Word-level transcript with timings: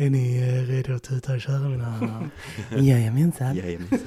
Är 0.00 0.10
ni 0.10 0.36
eh, 0.38 0.72
redo 0.72 0.94
att 0.94 1.02
tuta 1.02 1.32
och 1.34 1.40
köra 1.40 1.68
mina 1.68 1.84
herrar? 1.84 2.30
Jajamensan. 2.82 3.56
Jajamensan. 3.56 3.98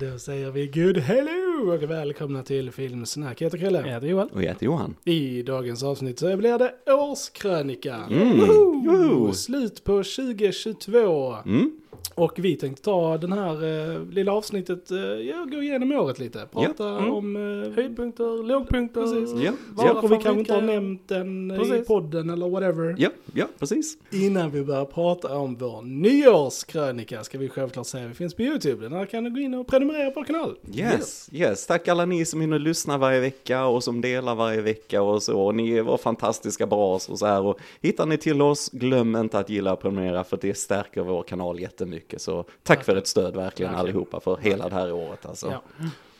Då 0.00 0.18
säger 0.18 0.50
vi 0.50 0.66
good 0.66 0.98
hello 0.98 1.74
och 1.74 1.82
välkomna 1.90 2.42
till 2.42 2.70
Filmsnack. 2.70 3.40
Jag 3.40 3.46
heter 3.46 3.58
Chrille. 3.58 3.78
Jag 3.78 3.94
heter 3.94 4.06
Johan. 4.06 4.28
Och 4.28 4.42
jag 4.42 4.48
heter 4.48 4.66
Johan. 4.66 4.94
I 5.04 5.42
dagens 5.42 5.82
avsnitt 5.82 6.18
så 6.18 6.36
blir 6.36 6.58
det 6.58 6.92
årskrönika. 6.92 7.94
Mm. 7.94 8.38
Woho! 8.38 8.84
Woho! 8.84 9.32
Slut 9.32 9.84
på 9.84 9.92
2022. 9.92 11.36
Mm. 11.46 11.77
Och 12.14 12.32
vi 12.36 12.56
tänkte 12.56 12.82
ta 12.82 13.18
den 13.18 13.32
här 13.32 13.64
eh, 13.94 14.02
lilla 14.10 14.32
avsnittet, 14.32 14.90
eh, 14.90 14.98
ja, 14.98 15.46
gå 15.52 15.62
igenom 15.62 15.92
året 15.92 16.18
lite. 16.18 16.46
Prata 16.52 16.88
Mm. 16.88 17.10
om 17.12 17.36
eh, 17.36 17.72
Höjdpunkter, 17.74 18.42
lågpunkter. 18.42 19.00
Precis. 19.02 19.42
Ja, 19.44 19.52
saker 19.76 19.94
ja. 20.02 20.16
vi 20.16 20.22
kanske 20.24 20.38
inte 20.40 20.54
har 20.54 20.62
nämnt 20.62 21.10
än 21.10 21.50
eh, 21.50 21.56
i 21.56 21.58
Precis. 21.60 21.86
podden 21.86 22.30
eller 22.30 22.48
whatever. 22.48 22.94
ja, 22.98 23.08
ja, 23.34 23.46
precis. 23.58 23.98
Innan 24.12 24.50
vi 24.50 24.64
börjar 24.64 24.84
prata 24.84 25.36
om 25.38 25.56
vår 25.56 25.82
nyårskrönika 25.82 27.24
ska 27.24 27.38
vi 27.38 27.48
självklart 27.48 27.86
säga 27.86 28.04
att 28.04 28.10
vi 28.10 28.14
finns 28.14 28.34
på 28.34 28.42
YouTube. 28.42 28.88
Där 28.88 29.06
kan 29.06 29.24
du 29.24 29.30
gå 29.30 29.38
in 29.40 29.54
och 29.54 29.66
prenumerera 29.66 30.10
på 30.10 30.20
vår 30.20 30.24
kanal. 30.24 30.56
Yes, 30.74 31.28
yes. 31.32 31.66
Tack 31.66 31.88
alla 31.88 32.04
ni 32.04 32.24
som 32.24 32.40
hinner 32.40 32.58
lyssna 32.58 32.98
varje 32.98 33.20
vecka 33.20 33.66
och 33.66 33.84
som 33.84 34.00
delar 34.00 34.34
varje 34.34 34.60
vecka 34.60 35.02
och 35.02 35.22
så. 35.22 35.52
Ni 35.52 35.80
var 35.80 35.96
fantastiska 35.96 36.66
bra 36.66 36.94
och 36.94 37.00
så 37.18 37.26
här. 37.26 37.40
Och 37.42 37.58
hittar 37.80 38.06
ni 38.06 38.18
till 38.18 38.42
oss, 38.42 38.70
glöm 38.72 39.16
inte 39.16 39.38
att 39.38 39.50
gilla 39.50 39.72
och 39.72 39.80
prenumerera 39.80 40.24
för 40.24 40.38
det 40.40 40.54
stärker 40.58 41.00
vår 41.02 41.22
kanal 41.22 41.60
jättemycket. 41.60 41.97
Så 42.16 42.44
tack 42.62 42.84
för 42.84 42.96
ett 42.96 43.06
stöd 43.06 43.24
verkligen 43.24 43.42
Verkligen. 43.42 43.74
allihopa 43.74 44.20
för 44.20 44.36
hela 44.36 44.68
det 44.68 44.74
här 44.74 44.92
året 44.92 45.26
alltså. 45.26 45.46
Ja. 45.50 45.62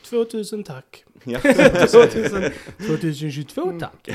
2000 0.03 0.63
tack. 0.63 1.05
Ja. 1.23 1.39
2000, 1.87 2.51
2022 2.87 3.79
tack. 3.79 4.07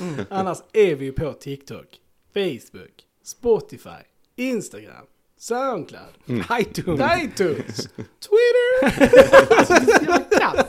Mm. 0.00 0.24
Annars 0.30 0.58
är 0.72 0.94
vi 0.94 1.12
på 1.12 1.32
TikTok, 1.32 1.86
Facebook, 2.34 3.04
Spotify, 3.24 3.90
Instagram, 4.36 5.06
Soundcloud, 5.38 6.02
Mm. 6.28 6.44
iTunes. 6.60 7.00
iTunes, 7.22 7.88
Twitter. 7.96 8.80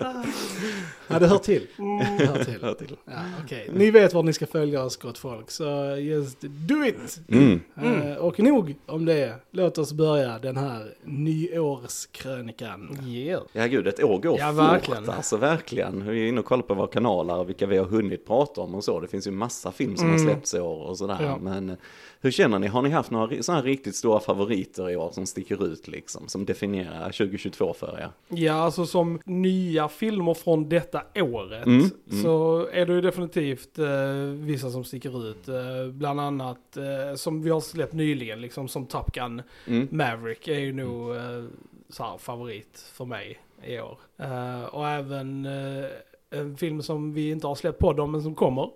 ja, 1.10 1.18
det 1.18 1.26
hör 1.26 1.38
till. 1.38 1.66
Det 2.18 2.26
hör 2.26 2.44
till. 2.44 2.62
Hör 2.62 2.74
till. 2.74 2.96
Ja, 3.04 3.12
okej. 3.44 3.70
Ni 3.74 3.90
vet 3.90 4.14
var 4.14 4.22
ni 4.22 4.32
ska 4.32 4.46
följa 4.46 4.82
oss 4.84 4.96
gott 4.96 5.18
folk, 5.18 5.50
så 5.50 5.96
just 6.00 6.40
do 6.40 6.84
it! 6.84 7.20
Mm. 7.28 7.60
Eh, 7.82 8.16
och 8.16 8.40
nog 8.40 8.74
om 8.86 9.04
det, 9.04 9.34
låt 9.50 9.78
oss 9.78 9.92
börja 9.92 10.38
den 10.38 10.56
här 10.56 10.94
nyårskrönikan. 11.04 12.98
Yeah. 13.06 13.42
Ja 13.52 13.66
gud, 13.66 13.86
ett 13.86 14.02
år 14.04 14.18
går 14.18 14.38
Ja, 14.38 14.48
fort. 14.48 14.58
verkligen. 14.58 15.10
Alltså 15.10 15.36
verkligen. 15.36 16.06
Vi 16.10 16.24
är 16.24 16.28
inne 16.28 16.40
och 16.40 16.46
kollar 16.46 16.62
på 16.62 16.74
våra 16.74 16.86
kanaler 16.86 17.36
och 17.36 17.48
vilka 17.48 17.66
vi 17.66 17.76
har 17.78 17.84
hunnit 17.84 18.26
prata 18.26 18.60
om 18.60 18.74
och 18.74 18.84
så. 18.84 19.00
Det 19.00 19.08
finns 19.08 19.26
ju 19.26 19.30
massa 19.30 19.72
film 19.72 19.96
som 19.96 20.06
Mm. 20.08 20.20
har 20.20 20.26
släppts 20.32 20.54
i 20.54 20.60
år 20.60 20.82
och 20.86 20.98
sådär. 20.98 21.18
Ja. 21.22 21.38
Men 21.42 21.70
eh, 21.70 21.76
hur 22.20 22.30
känner 22.30 22.58
ni? 22.58 22.66
Har 22.66 22.82
ni 22.82 22.90
haft 22.90 23.10
några 23.10 23.42
sådana 23.42 23.62
riktigt 23.62 23.96
stora 23.96 24.20
favoriter 24.20 24.90
i 24.90 24.96
år 24.96 25.10
som 25.12 25.26
sticker 25.26 25.64
ut 25.66 25.88
liksom? 25.88 26.28
Som 26.28 26.44
definierar 26.44 27.04
2022 27.12 27.74
för 27.74 27.98
er? 27.98 28.10
Ja, 28.28 28.52
alltså 28.52 28.86
som 28.86 29.20
nya 29.24 29.88
filmer 29.88 30.34
från 30.34 30.68
detta 30.68 30.99
året 31.14 31.66
Mm, 31.66 31.78
mm. 31.80 32.22
så 32.22 32.66
är 32.72 32.86
det 32.86 32.92
ju 32.92 33.00
definitivt 33.00 33.78
eh, 33.78 33.86
vissa 34.34 34.70
som 34.70 34.84
sticker 34.84 35.30
ut. 35.30 35.48
Eh, 35.48 35.88
bland 35.92 36.20
annat 36.20 36.76
eh, 36.76 37.14
som 37.16 37.42
vi 37.42 37.50
har 37.50 37.60
släppt 37.60 37.92
nyligen, 37.92 38.40
liksom 38.40 38.68
som 38.68 38.86
Top 38.86 39.12
Gun 39.12 39.42
Mm. 39.66 39.88
Maverick 39.90 40.48
är 40.48 40.58
ju 40.58 40.72
nog 40.72 41.16
eh, 41.16 41.44
så 41.88 42.02
här, 42.02 42.18
favorit 42.18 42.90
för 42.92 43.04
mig 43.04 43.38
i 43.64 43.78
år. 43.80 43.98
Eh, 44.18 44.64
och 44.64 44.88
även 44.88 45.46
eh, 45.46 45.84
en 46.30 46.56
film 46.56 46.82
som 46.82 47.12
vi 47.14 47.30
inte 47.30 47.46
har 47.46 47.54
släppt 47.54 47.78
podd 47.78 48.00
om 48.00 48.12
men 48.12 48.22
som 48.22 48.34
kommer. 48.34 48.70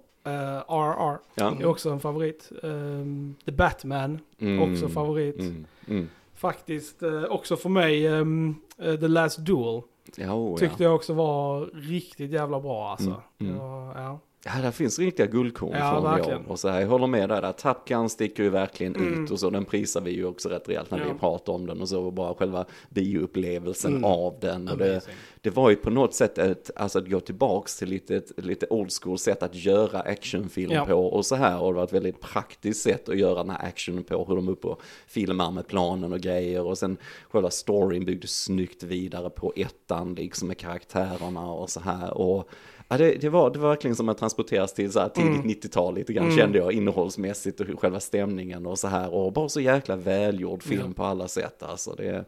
RR 0.69 1.19
Ja. 1.35 1.56
är 1.61 1.67
också 1.67 1.91
en 1.91 2.01
favorit. 2.01 2.53
Ehm, 2.62 3.35
The 3.45 3.53
Batman, 3.53 4.19
Mm. 4.39 4.73
också 4.73 4.89
favorit. 4.89 5.41
Mm. 5.41 5.67
Mm. 5.89 6.09
Faktiskt 6.35 7.03
eh, 7.03 7.25
också 7.25 7.56
för 7.56 7.69
mig 7.69 8.06
ehm, 8.06 8.55
eh, 8.79 8.95
The 8.95 9.09
Last 9.09 9.39
Duel. 9.47 9.83
Ja, 10.17 10.35
oh, 10.35 10.59
Tyckte 10.59 10.83
ja. 10.83 10.89
jag 10.89 10.95
också 10.95 11.13
var 11.13 11.67
riktigt 11.75 12.31
jävla 12.31 12.61
bra 12.61 12.91
alltså. 12.91 13.23
Mm, 13.41 13.53
mm. 13.53 13.59
Var, 13.59 14.01
ja. 14.01 14.19
Ja, 14.47 14.62
där 14.62 14.71
finns 14.71 14.99
riktiga 14.99 15.27
guldkorn 15.27 15.72
Ja, 15.78 15.91
från 15.93 16.12
i 16.12 16.16
verkligen. 16.16 16.38
år. 16.47 16.50
Och 16.50 16.59
så 16.59 16.69
här, 16.69 16.81
jag 16.81 16.88
håller 16.88 17.06
med 17.06 17.28
där, 17.28 17.43
där 17.43 17.53
Top 17.53 17.88
Gun 17.88 18.09
sticker 18.09 18.43
ju 18.43 18.49
verkligen 18.50 18.97
Mm. 18.97 19.25
ut 19.25 19.31
och 19.31 19.41
så. 19.41 19.50
Den 19.50 19.65
prisar 19.65 20.00
vi 20.00 20.10
ju 20.10 20.25
också 20.27 20.49
rätt 20.49 20.69
rejält 20.69 20.91
när 20.91 20.99
Ja. 20.99 21.12
vi 21.12 21.19
pratar 21.19 21.53
om 21.53 21.66
den 21.66 21.81
och 21.81 21.88
så. 21.88 22.03
Och 22.05 22.12
bara 22.12 22.34
själva 22.34 22.65
bioupplevelsen 22.91 23.91
Mm. 23.93 24.05
av 24.05 24.37
den. 24.41 24.69
Och 24.69 24.78
det, 24.78 25.00
det 25.41 25.50
var 25.50 25.71
ju 25.71 25.77
på 25.77 25.91
något 25.91 26.15
sätt 26.15 26.38
ett, 26.38 26.71
alltså 26.77 26.99
att 26.99 27.10
gå 27.10 27.21
tillbaks 27.21 27.77
till 27.78 27.88
lite, 27.88 28.16
ett, 28.16 28.32
lite 28.37 28.66
old 28.71 28.91
school 29.03 29.19
sätt 29.19 29.43
att 29.43 29.55
göra 29.55 30.00
actionfilm 30.00 30.72
Ja. 30.72 30.84
på 30.87 30.94
och 30.94 31.26
så 31.26 31.34
här. 31.34 31.61
Och 31.61 31.72
det 31.72 31.76
var 31.76 31.84
ett 31.84 31.93
väldigt 31.93 32.21
praktiskt 32.21 32.82
sätt 32.82 33.09
att 33.09 33.19
göra 33.19 33.34
den 33.34 33.50
här 33.50 33.69
actionen 33.69 34.05
på, 34.05 34.25
hur 34.25 34.37
de 34.37 34.49
upp 34.49 34.65
och 34.65 34.81
filmar 35.06 35.50
med 35.50 35.66
planen 35.66 36.12
och 36.12 36.21
grejer. 36.21 36.62
Och 36.62 36.78
sen 36.78 36.97
själva 37.31 37.50
storyn 37.50 38.05
byggdes 38.05 38.43
snyggt 38.44 38.82
vidare 38.82 39.31
på 39.31 39.53
ettan, 39.56 40.15
liksom 40.15 40.49
med 40.49 40.59
karaktärerna 40.59 41.50
och 41.53 41.71
så 41.71 41.81
här. 41.81 42.15
Och 42.19 42.49
Ja, 42.89 42.99
det, 42.99 43.12
det, 43.21 43.28
var, 43.28 43.50
det 43.50 43.59
var 43.59 43.69
verkligen 43.69 43.97
som 43.97 44.09
att 44.09 44.19
transporteras 44.19 44.72
till 44.72 44.93
så 44.93 45.00
här 45.00 45.09
tidigt 45.09 45.31
Mm. 45.34 45.49
90-tal 45.49 45.95
lite 45.95 46.12
grann 46.12 46.25
Mm. 46.25 46.37
kände 46.37 46.59
jag 46.59 46.72
innehållsmässigt 46.72 47.61
och 47.61 47.81
själva 47.81 48.00
stämningen 48.00 48.67
och 48.67 48.78
så 48.78 48.89
här 48.89 49.15
och 49.15 49.33
bara 49.33 49.49
så 49.49 49.61
jäkla 49.61 49.97
välgjord 49.97 50.62
film 50.62 50.83
Ja. 50.87 50.93
på 50.97 51.05
alla 51.05 51.28
sätt 51.28 51.62
alltså. 51.62 51.94
Det, 51.94 52.25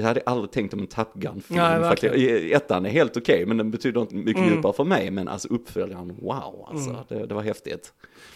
det 0.00 0.06
hade 0.06 0.20
jag 0.24 0.32
aldrig 0.32 0.50
tänkt 0.50 0.74
om 0.74 0.80
en 0.80 0.86
Top 0.86 1.14
Gun-film. 1.14 1.60
Ettan 2.52 2.86
är 2.86 2.90
helt 2.90 3.16
okej, 3.16 3.46
men 3.46 3.56
den 3.56 3.70
betyder 3.70 4.00
inte 4.00 4.14
mycket 4.14 4.42
Mm. 4.42 4.54
djupare 4.54 4.72
för 4.72 4.84
mig. 4.84 5.10
Men 5.10 5.28
alltså 5.28 5.48
uppföljaren, 5.48 6.16
wow, 6.22 6.66
alltså, 6.70 6.90
Mm. 6.90 7.02
det, 7.08 7.26
det 7.26 7.34
var 7.34 7.42
häftigt. 7.42 7.92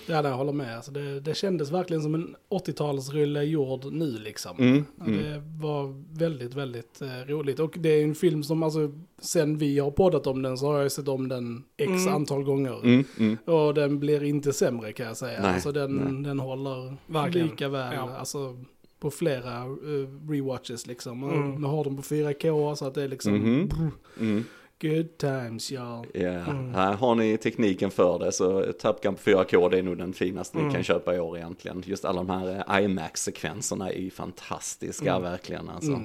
Ja, 0.07 0.23
jag 0.29 0.37
håller 0.37 0.53
med. 0.53 0.77
Alltså 0.77 0.93
det, 0.93 1.21
det 1.21 1.35
kändes 1.35 1.71
verkligen 1.73 2.03
som 2.03 2.15
en 2.15 2.37
80-talsrulle 2.51 3.43
gjord 3.43 3.93
nu 3.93 4.11
liksom. 4.19 4.57
Mm, 4.59 4.85
mm. 5.07 5.19
Det 5.23 5.43
var 5.67 6.05
väldigt, 6.19 6.55
väldigt 6.55 7.03
eh, 7.03 7.29
roligt. 7.29 7.59
Och 7.61 7.75
det 7.79 7.89
är 7.89 8.05
en 8.05 8.15
film 8.15 8.43
som 8.43 8.63
alltså, 8.63 8.93
sen 9.23 9.59
vi 9.59 9.79
har 9.79 9.91
poddat 9.91 10.27
om 10.27 10.43
den 10.43 10.59
så 10.59 10.67
har 10.73 10.79
jag 10.83 10.93
sett 10.93 11.09
om 11.09 11.29
den 11.29 11.65
x 11.77 11.91
Mm. 11.91 12.15
antal 12.15 12.45
gånger. 12.45 12.81
Mm, 12.85 13.05
mm. 13.19 13.37
Och 13.45 13.75
den 13.75 13.99
blir 13.99 14.23
inte 14.25 14.53
sämre 14.53 14.93
kan 14.93 15.07
jag 15.07 15.17
säga. 15.17 15.41
Nej, 15.43 15.55
alltså 15.55 15.73
den, 15.73 15.97
nej. 15.97 16.23
den 16.25 16.41
håller 16.41 16.97
Verkligen. 17.07 17.47
lika 17.49 17.69
väl. 17.69 17.95
Ja. 17.95 18.11
Alltså 18.19 18.57
på 19.01 19.11
flera 19.11 19.67
uh, 19.67 20.09
rewatches 20.31 20.87
liksom. 20.87 21.23
Mm. 21.25 21.61
Man 21.61 21.71
har 21.71 21.85
dem 21.85 21.97
på 21.97 22.03
4K 22.03 22.75
så 22.75 22.87
att 22.87 22.95
det 22.95 23.03
är 23.03 23.09
liksom 23.09 23.33
Mhm. 23.35 23.69
brr, 23.69 23.91
Mm. 24.21 24.45
good 24.81 25.19
times 25.19 25.73
y'all. 25.73 26.07
Ja, 26.15 26.29
Mm. 26.29 26.75
här 26.75 26.93
har 26.93 27.15
ni 27.15 27.37
tekniken 27.37 27.91
för 27.91 28.19
det 28.19 28.33
så 28.33 28.73
Top 28.73 29.03
Gun 29.03 29.15
på 29.15 29.21
4K 29.21 29.69
det 29.69 29.79
är 29.79 29.83
nog 29.83 29.99
den 29.99 30.13
finaste 30.13 30.59
Mm. 30.59 30.69
ni 30.69 30.75
kan 30.75 30.83
köpa 30.85 31.15
i 31.17 31.21
år 31.21 31.37
egentligen. 31.37 31.83
Just 31.87 32.05
alla 32.05 32.23
de 32.25 32.31
här 32.31 32.65
eh, 32.79 32.85
IMAX-sekvenserna 32.85 33.91
är 33.93 33.99
ju 33.99 34.11
fantastiska 34.11 35.11
Mm. 35.11 35.23
verkligen 35.23 35.69
alltså. 35.69 36.03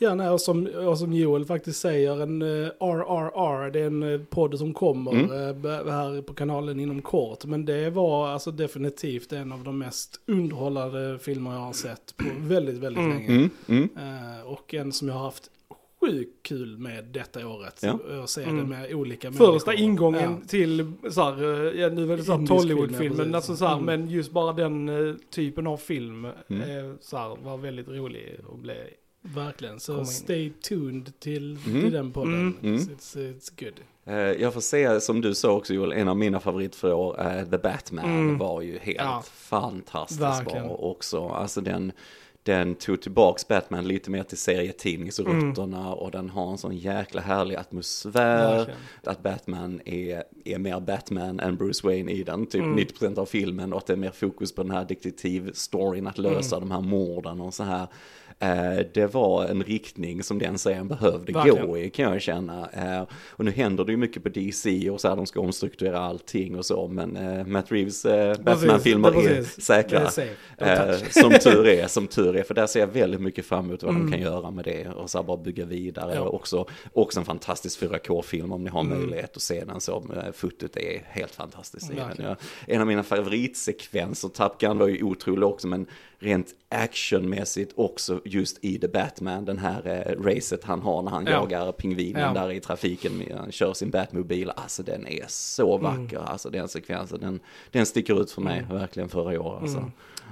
Mm. 0.00 0.08
Ja, 0.10 0.14
nej, 0.24 0.28
och, 0.32 0.40
som, 0.40 0.66
och 0.66 0.98
som 0.98 1.12
Joel 1.12 1.44
faktiskt 1.44 1.80
säger, 1.80 2.22
en 2.22 2.42
uh, 2.42 2.66
RRR, 2.80 3.70
det 3.70 3.80
är 3.80 3.86
en 3.86 4.02
uh, 4.02 4.20
podd 4.24 4.58
som 4.58 4.74
kommer 4.74 5.12
Mm. 5.12 5.48
eh, 5.48 5.54
b- 5.54 5.90
här 5.90 6.22
på 6.22 6.34
kanalen 6.34 6.80
inom 6.80 7.02
kort. 7.02 7.44
Men 7.44 7.64
det 7.64 7.90
var 7.90 8.28
alltså 8.28 8.50
definitivt 8.50 9.32
en 9.32 9.52
av 9.52 9.64
de 9.64 9.78
mest 9.78 10.20
underhållande 10.26 11.18
filmer 11.18 11.52
jag 11.52 11.60
har 11.60 11.72
sett 11.72 12.14
på 12.16 12.24
väldigt, 12.40 12.76
väldigt 12.78 13.04
Mm. 13.04 13.16
länge. 13.16 13.28
Mm, 13.28 13.50
mm. 13.66 13.88
Eh, 13.96 14.46
och 14.46 14.74
en 14.74 14.92
som 14.92 15.08
jag 15.08 15.14
har 15.14 15.24
haft 15.24 15.50
sjukt 16.00 16.42
kul 16.42 16.78
med 16.78 17.04
detta 17.04 17.46
året. 17.48 17.80
Ja. 17.82 17.98
Jag 18.10 18.28
ser 18.28 18.42
Mm. 18.42 18.56
det 18.56 18.64
med 18.64 18.94
olika 18.94 19.32
Första 19.32 19.70
människor. 19.70 19.74
ingången 19.74 20.36
Ja. 20.42 20.48
till 20.48 20.92
så 21.10 21.22
här, 21.22 21.42
eh, 21.42 21.80
ja, 21.80 21.88
nu 21.88 22.12
är 22.12 22.16
det 22.16 22.22
så 22.22 22.32
här 22.32 22.38
Indisk 22.38 22.52
film, 22.52 22.60
Tollywood-film, 22.60 23.12
ja, 23.12 23.24
men 23.24 23.32
precis. 23.32 23.34
alltså 23.34 23.56
så 23.56 23.64
här, 23.66 23.74
Mm. 23.78 23.84
men 23.86 24.10
just 24.10 24.32
bara 24.32 24.52
den 24.52 24.88
eh, 24.88 25.14
typen 25.30 25.66
av 25.66 25.76
film 25.76 26.26
Mm. 26.48 26.62
eh, 26.88 26.94
så 27.00 27.16
här, 27.16 27.36
var 27.44 27.56
väldigt 27.56 27.88
rolig 27.88 28.36
och 28.48 28.58
blev 28.58 28.76
Verkligen, 29.22 29.80
så 29.80 30.04
stay 30.04 30.50
tuned 30.50 31.20
till, 31.20 31.58
Mm. 31.66 31.80
till 31.82 31.92
den 31.92 32.12
podden. 32.12 32.34
Mm. 32.34 32.56
Mm. 32.62 32.76
It's, 32.78 33.16
it's 33.16 33.64
good. 33.64 33.80
Eh, 34.04 34.14
Jag 34.14 34.54
får 34.54 34.60
säga 34.60 35.00
som 35.00 35.20
du 35.20 35.34
sa 35.34 35.50
också 35.52 35.74
Joel, 35.74 35.92
en 35.92 36.08
av 36.08 36.16
mina 36.16 36.40
år, 36.94 37.20
eh, 37.20 37.44
The 37.44 37.58
Batman, 37.58 38.04
Mm. 38.04 38.38
var 38.38 38.60
ju 38.62 38.78
helt 38.78 38.98
Ja. 38.98 39.22
fantastiskt 39.26 40.20
Verkligen. 40.20 40.66
bra 40.66 40.76
också. 40.76 41.28
Alltså 41.28 41.60
den, 41.60 41.92
den 42.42 42.74
tog 42.74 43.00
tillbaks 43.02 43.48
Batman 43.48 43.88
lite 43.88 44.10
mer 44.10 44.22
till 44.22 44.38
serietidningsrutterna 44.38 45.94
och 45.94 46.10
den 46.10 46.30
har 46.30 46.50
en 46.50 46.58
sån 46.58 46.76
jäkla 46.76 47.20
härlig 47.20 47.56
atmosfär. 47.56 48.56
Verkligen. 48.56 48.80
Att 49.04 49.22
Batman 49.22 49.80
är, 49.84 50.24
är 50.44 50.58
mer 50.58 50.80
Batman 50.80 51.40
än 51.40 51.56
Bruce 51.56 51.86
Wayne 51.86 52.12
i 52.12 52.22
den, 52.22 52.46
typ 52.46 52.62
Mm. 52.62 52.76
90% 52.78 53.18
av 53.18 53.26
filmen 53.26 53.72
och 53.72 53.78
att 53.78 53.86
det 53.86 53.92
är 53.92 53.96
mer 53.96 54.10
fokus 54.10 54.54
på 54.54 54.62
den 54.62 54.70
här 54.72 54.84
detektivstoryn, 54.84 56.06
att 56.06 56.18
lösa 56.18 56.56
Mm. 56.56 56.68
de 56.68 56.74
här 56.74 56.82
morden 56.82 57.40
och 57.40 57.54
så 57.54 57.62
här. 57.64 57.86
Eh, 58.40 58.86
det 58.94 59.14
var 59.14 59.44
en 59.44 59.62
riktning 59.62 60.22
som 60.22 60.38
den 60.38 60.58
serien 60.58 60.88
behövde 60.88 61.32
Verkligen. 61.32 61.66
gå 61.66 61.78
i 61.78 61.90
kan 61.90 62.12
jag 62.12 62.22
känna. 62.22 62.68
Eh, 62.70 63.02
och 63.30 63.44
nu 63.44 63.50
händer 63.50 63.84
det 63.84 63.92
ju 63.92 63.98
mycket 63.98 64.22
på 64.22 64.28
DC 64.28 64.90
och 64.90 65.00
så 65.00 65.08
här, 65.08 65.16
de 65.16 65.26
ska 65.26 65.40
omstrukturera 65.40 65.98
allting 65.98 66.58
och 66.58 66.66
så, 66.66 66.88
men 66.88 67.16
eh, 67.16 67.46
Matt 67.46 67.72
Reeves 67.72 68.02
Batman-filmer 68.40 69.26
är 69.26 69.30
är 69.30 69.42
säkra. 69.42 70.10
är 70.56 71.20
som 71.20 71.30
tur 71.30 71.66
är, 71.66 71.86
som 71.86 72.06
tur 72.06 72.30
Fury, 72.30 72.42
för 72.42 72.54
där 72.54 72.66
ser 72.66 72.80
jag 72.80 72.86
väldigt 72.86 73.20
mycket 73.20 73.46
fram 73.46 73.64
emot 73.64 73.82
vad 73.82 73.94
de 73.94 74.10
kan 74.10 74.20
göra 74.20 74.50
med 74.50 74.64
det 74.64 74.88
och 74.88 75.10
så 75.10 75.18
här 75.18 75.24
bara 75.24 75.36
bygga 75.36 75.64
vidare. 75.64 76.14
Ja. 76.14 76.20
Och 76.20 76.34
också, 76.34 76.68
också 76.92 77.20
en 77.20 77.26
fantastisk 77.26 77.82
4K-film 77.82 78.52
om 78.52 78.64
ni 78.64 78.70
har 78.70 78.82
möjlighet 78.82 79.36
att 79.36 79.42
se 79.42 79.64
den 79.64 79.80
så. 79.80 80.04
Fotot 80.32 80.76
är 80.76 81.02
helt 81.08 81.34
fantastiskt. 81.34 81.92
Ja, 82.18 82.36
en 82.66 82.80
av 82.80 82.86
mina 82.86 83.02
favoritsekvenser, 83.02 84.28
Top 84.28 84.60
Gun 84.60 84.78
var 84.78 84.88
ju 84.88 85.02
otrolig 85.02 85.44
också, 85.44 85.68
men 85.68 85.86
rent 86.18 86.54
actionmässigt 86.68 87.72
också 87.76 88.20
just 88.32 88.64
i 88.64 88.78
The 88.78 88.88
Batman, 88.88 89.44
den 89.44 89.58
här 89.58 89.86
eh, 89.86 90.22
racet 90.22 90.64
han 90.64 90.80
har 90.80 91.02
när 91.02 91.10
han 91.10 91.24
Ja. 91.26 91.32
jagar 91.32 91.72
pingvinen 91.72 92.22
Ja. 92.34 92.40
där 92.42 92.52
i 92.52 92.60
trafiken, 92.60 93.12
han 93.38 93.52
kör 93.52 93.72
sin 93.72 93.90
Batmobil, 93.90 94.50
alltså 94.50 94.82
den 94.82 95.06
är 95.06 95.24
så 95.28 95.76
vacker, 95.78 96.18
alltså 96.18 96.50
den 96.50 96.68
sekvensen, 96.68 97.20
den, 97.20 97.40
den 97.70 97.86
sticker 97.86 98.20
ut 98.22 98.30
för 98.30 98.42
mig 98.42 98.66
verkligen 98.70 99.08
förra 99.08 99.40
året. 99.42 99.62
Alltså. 99.62 99.90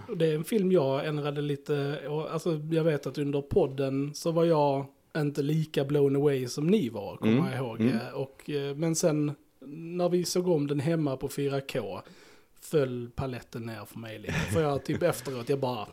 Och 0.09 0.17
Det 0.17 0.27
är 0.27 0.35
en 0.35 0.45
film 0.45 0.73
jag 0.73 1.07
ändrade 1.07 1.41
lite, 1.43 1.99
och, 2.09 2.33
alltså 2.33 2.61
jag 2.71 2.85
vet 2.85 3.07
att 3.07 3.19
under 3.19 3.41
podden 3.43 4.15
så 4.15 4.31
var 4.31 4.45
jag 4.45 4.87
inte 5.17 5.43
lika 5.43 5.85
blown 5.85 6.17
away 6.17 6.49
som 6.49 6.67
ni 6.67 6.89
var, 6.89 7.17
kommer 7.17 7.33
Mm, 7.39 7.47
jag 7.47 7.57
ihåg. 7.57 7.81
mm. 7.81 7.97
Eh, 7.97 8.13
Och, 8.15 8.51
eh, 8.51 8.77
men 8.77 8.95
sen 8.95 9.33
när 9.71 10.09
vi 10.09 10.25
såg 10.25 10.49
om 10.49 10.67
den 10.67 10.81
hemma 10.81 11.17
på 11.17 11.29
4K 11.29 12.01
föll 12.61 13.11
paletten 13.15 13.63
ner 13.63 13.85
för 13.87 13.99
mig 13.99 14.19
lite. 14.19 14.33
För 14.33 14.63
jag 14.63 14.85
typ 14.85 15.03
efteråt, 15.03 15.49
jag 15.49 15.59
bara, 15.61 15.87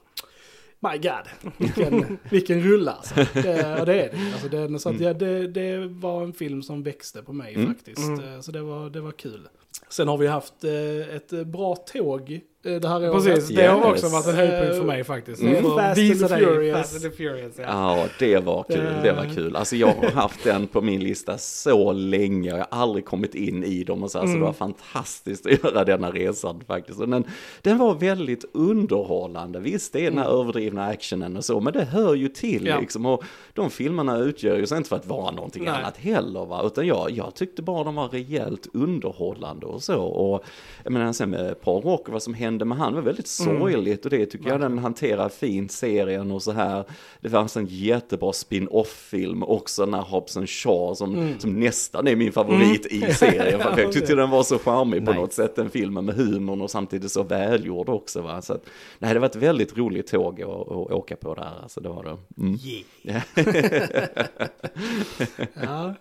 my 0.92 0.98
god, 0.98 1.52
vilken, 1.58 2.18
vilken 2.30 2.62
rulla 2.62 2.92
alltså. 2.92 3.16
Det, 3.16 3.80
och 3.80 3.86
det 3.86 3.94
är 4.04 4.10
det 4.12 4.32
alltså 4.34 4.50
det. 4.50 4.80
Så 4.80 4.90
att, 4.90 5.00
ja, 5.00 5.14
det, 5.14 5.48
det 5.48 5.88
var 5.88 6.24
en 6.24 6.34
film 6.34 6.64
som 6.64 6.84
växte 6.84 7.24
på 7.24 7.34
mig 7.34 7.56
Mm. 7.56 7.68
faktiskt. 7.74 7.98
Mm. 8.08 8.34
Eh, 8.34 8.40
Så 8.42 8.52
det 8.52 8.62
var, 8.62 8.90
det 8.90 9.02
var 9.02 9.12
kul. 9.12 9.48
Sen 9.90 10.08
har 10.08 10.18
vi 10.18 10.28
haft 10.28 10.64
eh, 10.64 11.16
ett 11.16 11.48
bra 11.48 11.76
tåg 11.76 12.40
det 12.66 12.88
här 12.88 13.10
året. 13.12 13.24
Precis, 13.26 13.56
det 13.56 13.68
har 13.68 13.78
Yes. 13.78 14.04
också 14.04 14.08
varit 14.16 14.28
en 14.28 14.36
höjdpunkt 14.36 14.78
för 14.78 14.84
mig 14.84 15.04
faktiskt. 15.04 15.42
Mm. 15.42 15.64
För 15.64 15.80
att 15.80 15.98
Fast 15.98 16.32
and 16.32 16.40
Furious. 16.42 16.78
Fast 16.92 17.06
and 17.06 17.14
Furious, 17.16 17.54
ja. 17.58 17.64
Ja, 17.68 18.06
det 18.20 18.38
var 18.40 18.64
kul, 18.64 18.78
Det- 18.78 19.00
det 19.04 19.14
var 19.14 19.36
kul. 19.36 19.56
Alltså 19.56 19.76
jag 19.76 19.88
har 19.88 20.12
haft 20.12 20.44
den 20.44 20.68
på 20.68 20.82
min 20.82 21.04
lista 21.04 21.38
så 21.38 21.92
länge 21.92 22.54
och 22.54 22.60
jag 22.60 22.66
har 22.72 22.82
aldrig 22.82 23.06
kommit 23.06 23.36
in 23.36 23.64
i 23.64 23.84
dem 23.84 24.04
och 24.04 24.12
så, 24.12 24.18
här, 24.20 24.26
så 24.26 24.30
Mm. 24.30 24.40
det 24.40 24.46
var 24.46 24.54
fantastiskt 24.54 25.46
att 25.46 25.64
göra 25.64 25.84
denna 25.86 26.12
resan 26.12 26.62
faktiskt. 26.68 27.00
Och 27.02 27.10
den, 27.10 27.24
den 27.62 27.78
var 27.78 27.94
väldigt 27.94 28.46
underhållande, 28.54 29.60
visst 29.60 29.94
det 29.94 30.06
är 30.06 30.10
den 30.10 30.20
här 30.20 30.40
överdrivna 30.40 30.86
actionen 30.86 31.38
och 31.38 31.46
så, 31.46 31.60
men 31.60 31.74
det 31.74 31.84
hör 31.86 32.16
ju 32.16 32.28
till 32.28 32.62
Mm. 32.62 32.74
Ja. 32.74 32.80
liksom. 32.80 33.06
Och 33.06 33.24
de 33.54 33.70
filmerna 33.70 34.18
utgör 34.18 34.58
ju 34.58 34.66
sig 34.68 34.78
inte 34.78 34.90
för 34.90 34.96
att 34.96 35.08
vara 35.08 35.32
någonting 35.32 35.64
Nej. 35.64 35.74
annat 35.74 35.98
heller 35.98 36.46
va, 36.46 36.62
utan 36.66 36.88
jag, 36.88 37.12
jag 37.12 37.36
tyckte 37.36 37.62
bara 37.62 37.84
de 37.84 37.96
var 37.96 38.08
rejält 38.08 38.68
underhållande 38.74 39.66
och 39.66 39.84
så. 39.84 40.02
Och 40.02 40.44
jag 40.84 40.94
menar 40.94 41.14
sen 41.14 41.30
med 41.30 41.62
Paul 41.62 41.84
Walker, 41.84 42.12
vad 42.12 42.24
som 42.24 42.34
hände 42.34 42.55
med 42.62 42.78
han 42.78 42.94
var 42.94 43.02
väldigt 43.02 43.28
sorgligt 43.28 44.06
och 44.06 44.12
det 44.12 44.26
tycker 44.26 44.50
jag 44.50 44.60
den 44.60 44.78
hanterar 44.78 45.30
fint, 45.30 45.72
serien 45.72 46.32
och 46.32 46.44
så 46.44 46.52
här. 46.52 46.84
Det 47.22 47.30
fanns 47.30 47.58
en 47.58 47.66
jättebra 47.70 48.34
spin-off-film 48.34 49.44
också, 49.44 49.86
när 49.86 50.02
Hobson 50.02 50.48
Shaw, 50.48 50.96
som, 50.96 51.36
som 51.40 51.60
nästan 51.60 52.08
är 52.08 52.16
min 52.16 52.32
favorit 52.32 52.86
i 52.86 53.14
serien. 53.14 53.60
För 53.60 53.78
jag 53.82 53.92
tyckte 53.92 54.16
den 54.16 54.30
var 54.30 54.44
så 54.44 54.60
charmig 54.60 55.06
på 55.06 55.12
Nice. 55.12 55.22
något 55.22 55.34
sätt, 55.34 55.56
den 55.56 55.70
filmen 55.70 56.06
med 56.06 56.16
humorn 56.16 56.62
och 56.62 56.72
samtidigt 56.72 57.12
så 57.12 57.24
välgjord 57.24 57.90
också. 57.90 58.22
Va? 58.22 58.42
Så 58.42 58.54
att, 58.54 58.66
nej, 59.00 59.14
det 59.14 59.20
var 59.20 59.28
ett 59.28 59.36
väldigt 59.36 59.78
roligt 59.78 60.08
tåg 60.08 60.42
att, 60.42 60.50
att 60.50 60.92
åka 60.92 61.16
på 61.16 61.36
där, 61.36 61.52
alltså 61.64 61.82
det 61.82 61.90
var 61.90 62.04
det. 62.04 62.18
Mm. 62.42 62.60
Yeah. 63.04 63.24
ja, 65.54 65.94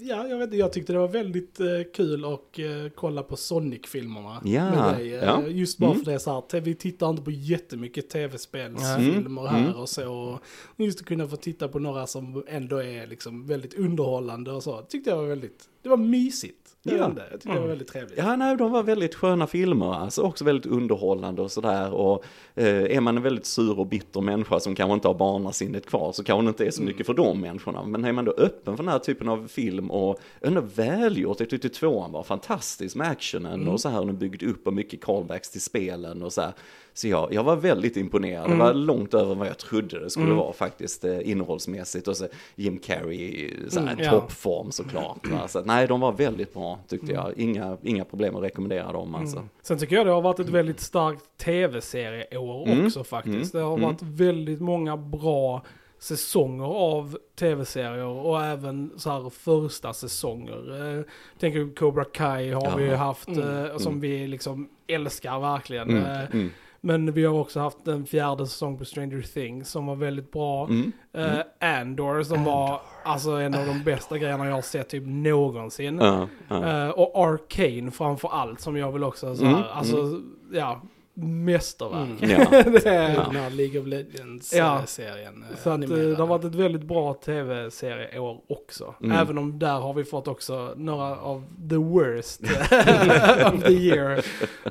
ja, 0.00 0.28
jag, 0.28 0.38
vet, 0.38 0.44
inte, 0.46 0.56
jag 0.56 0.72
tyckte 0.72 0.92
det 0.92 0.98
var 0.98 1.08
väldigt 1.08 1.60
eh, 1.60 1.66
kul 1.94 2.24
att 2.24 2.58
eh, 2.58 2.92
kolla 2.94 3.22
på 3.22 3.36
Sonic-filmerna. 3.36 4.40
Ja, 4.44 5.00
eh, 5.00 5.06
ja. 5.06 5.42
Just 5.60 5.78
bara 5.78 5.90
Mm. 5.90 6.04
för 6.04 6.10
det 6.10 6.14
är 6.14 6.18
så 6.18 6.44
här, 6.52 6.60
vi 6.60 6.74
tittar 6.74 7.10
inte 7.10 7.22
på 7.22 7.30
jättemycket 7.30 8.14
Mm, 8.14 8.28
tv-spelsfilmer 8.30 9.46
här 9.46 9.60
mm. 9.64 9.72
och 9.74 9.88
så. 9.88 10.12
Och 10.12 10.40
just 10.76 11.00
att 11.00 11.06
kunna 11.06 11.28
få 11.28 11.36
titta 11.36 11.68
på 11.68 11.78
några 11.78 12.06
som 12.06 12.44
ändå 12.48 12.82
är 12.82 13.06
liksom 13.06 13.46
väldigt 13.46 13.74
underhållande 13.74 14.52
och 14.52 14.62
så. 14.62 14.82
Tyckte 14.82 15.10
jag 15.10 15.16
var 15.16 15.26
väldigt, 15.26 15.68
det 15.82 15.88
var 15.88 15.96
mysigt. 15.96 16.69
Jag, 16.82 16.94
Ja. 16.98 16.98
vet 16.98 17.08
inte, 17.10 17.22
jag 17.30 17.40
tyckte 17.40 17.54
det 17.56 17.60
var 17.60 17.68
väldigt 17.68 17.88
trevligt. 17.88 18.18
Ja, 18.18 18.36
nej, 18.36 18.56
de 18.56 18.72
var 18.72 18.82
väldigt 18.82 19.14
sköna 19.14 19.46
filmer, 19.46 19.94
alltså 19.94 20.22
också 20.22 20.44
väldigt 20.44 20.66
underhållande 20.72 21.42
och 21.42 21.50
sådär. 21.50 21.92
Och 21.92 22.24
eh, 22.54 22.96
är 22.96 23.00
man 23.00 23.16
en 23.16 23.22
väldigt 23.22 23.46
sur 23.46 23.78
och 23.78 23.86
bitter 23.86 24.20
människa 24.20 24.60
som 24.60 24.74
kanske 24.74 24.94
inte 24.94 25.08
har 25.08 25.14
barnasinnet 25.14 25.86
kvar 25.86 26.12
så 26.12 26.24
kanske 26.24 26.44
det 26.44 26.48
inte 26.48 26.66
är 26.66 26.70
så 26.70 26.82
mycket 26.82 27.06
för 27.06 27.14
de 27.14 27.40
människorna. 27.40 27.82
Men 27.82 28.04
är 28.04 28.12
man 28.12 28.24
då 28.24 28.32
öppen 28.32 28.76
för 28.76 28.84
den 28.84 28.92
här 28.92 28.98
typen 28.98 29.28
av 29.28 29.48
film 29.48 29.90
och 29.90 30.20
ändå 30.40 30.60
välgjort, 30.74 31.40
jag 31.40 31.50
tyckte 31.50 31.68
tvåan 31.68 32.12
var 32.12 32.22
fantastisk 32.22 32.96
med 32.96 33.08
actionen 33.10 33.68
och 33.68 33.80
så 33.80 33.88
här, 33.88 34.00
och 34.00 34.06
den 34.06 34.18
byggde 34.18 34.46
upp 34.46 34.66
och 34.66 34.72
mycket 34.74 35.00
callbacks 35.00 35.50
till 35.50 35.60
spelen 35.62 36.22
och 36.22 36.32
så 36.32 36.40
här. 36.40 36.52
Så 36.94 37.08
jag, 37.08 37.32
jag 37.32 37.42
var 37.44 37.56
väldigt 37.56 37.96
imponerad, 37.96 38.50
det 38.50 38.56
var 38.56 38.74
långt 38.74 39.14
över 39.14 39.34
vad 39.34 39.48
jag 39.48 39.58
trodde 39.58 40.00
det 40.00 40.10
skulle 40.10 40.32
vara 40.34 40.52
faktiskt 40.52 41.04
eh, 41.04 41.30
innehållsmässigt. 41.30 42.08
Och 42.08 42.16
så 42.16 42.26
Jim 42.54 42.78
Carrey 42.78 43.16
i 43.18 43.54
så 43.68 43.80
här, 43.80 43.92
Mm, 43.92 44.04
ja. 44.04 44.10
toppform 44.10 44.70
såklart. 44.72 45.26
Va? 45.30 45.48
Så 45.48 45.60
nej, 45.64 45.86
de 45.86 46.00
var 46.00 46.12
väldigt 46.12 46.54
bra 46.54 46.78
tyckte 46.88 47.12
jag. 47.12 47.32
Inga, 47.36 47.76
inga 47.82 48.04
problem 48.04 48.36
att 48.36 48.42
rekommendera 48.42 48.92
dem 48.92 49.14
alltså. 49.14 49.42
Sen 49.62 49.78
tycker 49.78 49.96
jag 49.96 50.06
det 50.06 50.12
har 50.12 50.22
varit 50.22 50.40
ett 50.40 50.48
väldigt 50.48 50.80
starkt 50.80 51.24
tv-serieår 51.38 52.68
Mm. 52.68 52.86
också 52.86 53.04
faktiskt. 53.04 53.54
Mm. 53.54 53.62
Det 53.64 53.68
har 53.70 53.76
Mm. 53.78 53.86
varit 53.90 54.02
väldigt 54.02 54.60
många 54.60 54.96
bra 54.96 55.62
säsonger 55.98 56.64
av 56.64 57.18
tv-serier 57.38 58.04
och 58.06 58.44
även 58.44 58.90
så 58.96 59.10
här 59.10 59.30
första 59.30 59.92
säsonger. 59.92 60.96
Eh, 60.98 61.04
tänker 61.38 61.74
Cobra 61.74 62.04
Kai 62.04 62.50
har 62.52 62.62
Ja. 62.64 62.76
vi 62.76 62.94
haft 62.94 63.28
Mm. 63.28 63.64
eh, 63.66 63.76
som 63.76 64.00
vi 64.00 64.26
liksom 64.26 64.68
älskar 64.86 65.40
verkligen. 65.40 65.90
Mm, 65.90 66.04
Eh, 66.04 66.34
mm, 66.34 66.50
Men 66.82 67.12
vi 67.12 67.24
har 67.24 67.40
också 67.40 67.60
haft 67.60 67.88
en 67.88 68.06
fjärde 68.06 68.46
säsong 68.46 68.78
på 68.78 68.84
Stranger 68.84 69.22
Things 69.22 69.70
som 69.70 69.86
var 69.86 69.96
väldigt 69.96 70.32
bra. 70.32 70.64
mm. 70.66 70.92
Eh, 71.12 71.38
Andor 71.80 72.22
som 72.22 72.44
var 72.44 72.80
alltså 73.04 73.30
en 73.30 73.54
av 73.54 73.66
de 73.66 73.82
bästa 73.84 74.18
grejerna 74.18 74.46
jag 74.46 74.54
har 74.54 74.62
sett 74.62 74.88
typ 74.88 75.02
någonsin. 75.06 75.98
Ja, 76.00 76.28
ja. 76.48 76.84
Eh, 76.86 76.90
och 76.90 77.24
Arcane 77.26 77.90
framför 77.90 78.28
allt 78.28 78.60
som 78.60 78.76
jag 78.76 78.92
vill 78.92 79.04
också 79.04 79.36
så 79.36 79.44
här, 79.44 79.52
Mm, 79.54 79.64
alltså 79.72 80.20
ja, 80.52 80.80
mästerverk. 81.22 82.22
Mm. 82.22 82.40
Ja. 82.52 82.62
det 82.70 82.86
är, 82.86 83.16
Den 83.16 83.36
här 83.36 83.50
League 83.50 83.80
of 83.80 83.86
Legends 83.86 84.54
Ja. 84.54 84.78
eh, 84.78 84.84
serien. 84.84 85.44
så 85.62 85.70
att, 85.70 85.82
eh, 85.82 85.88
det 85.88 86.16
har 86.16 86.26
varit 86.26 86.44
ett 86.44 86.54
väldigt 86.54 86.82
bra 86.82 87.14
tv-serieår 87.14 88.40
också. 88.48 88.94
Mm. 89.02 89.16
Även 89.16 89.38
om 89.38 89.58
där 89.58 89.80
har 89.80 89.94
vi 89.94 90.04
fått 90.04 90.28
också 90.28 90.74
några 90.76 91.16
av 91.16 91.44
the 91.70 91.76
worst 91.76 92.40
of 93.54 93.64
the 93.64 93.72
year 93.72 94.24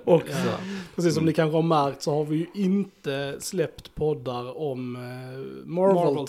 också. 0.04 0.48
Ja. 0.48 0.58
Precis 0.96 1.16
som 1.16 1.26
ni 1.26 1.34
kanske 1.34 1.58
har 1.58 1.64
märkt 1.64 2.02
så 2.02 2.16
har 2.16 2.26
vi 2.26 2.36
ju 2.38 2.46
inte 2.64 3.36
släppt 3.40 3.96
poddar 3.96 4.58
om 4.58 4.96
eh, 4.96 5.02
Marvel, 5.66 6.20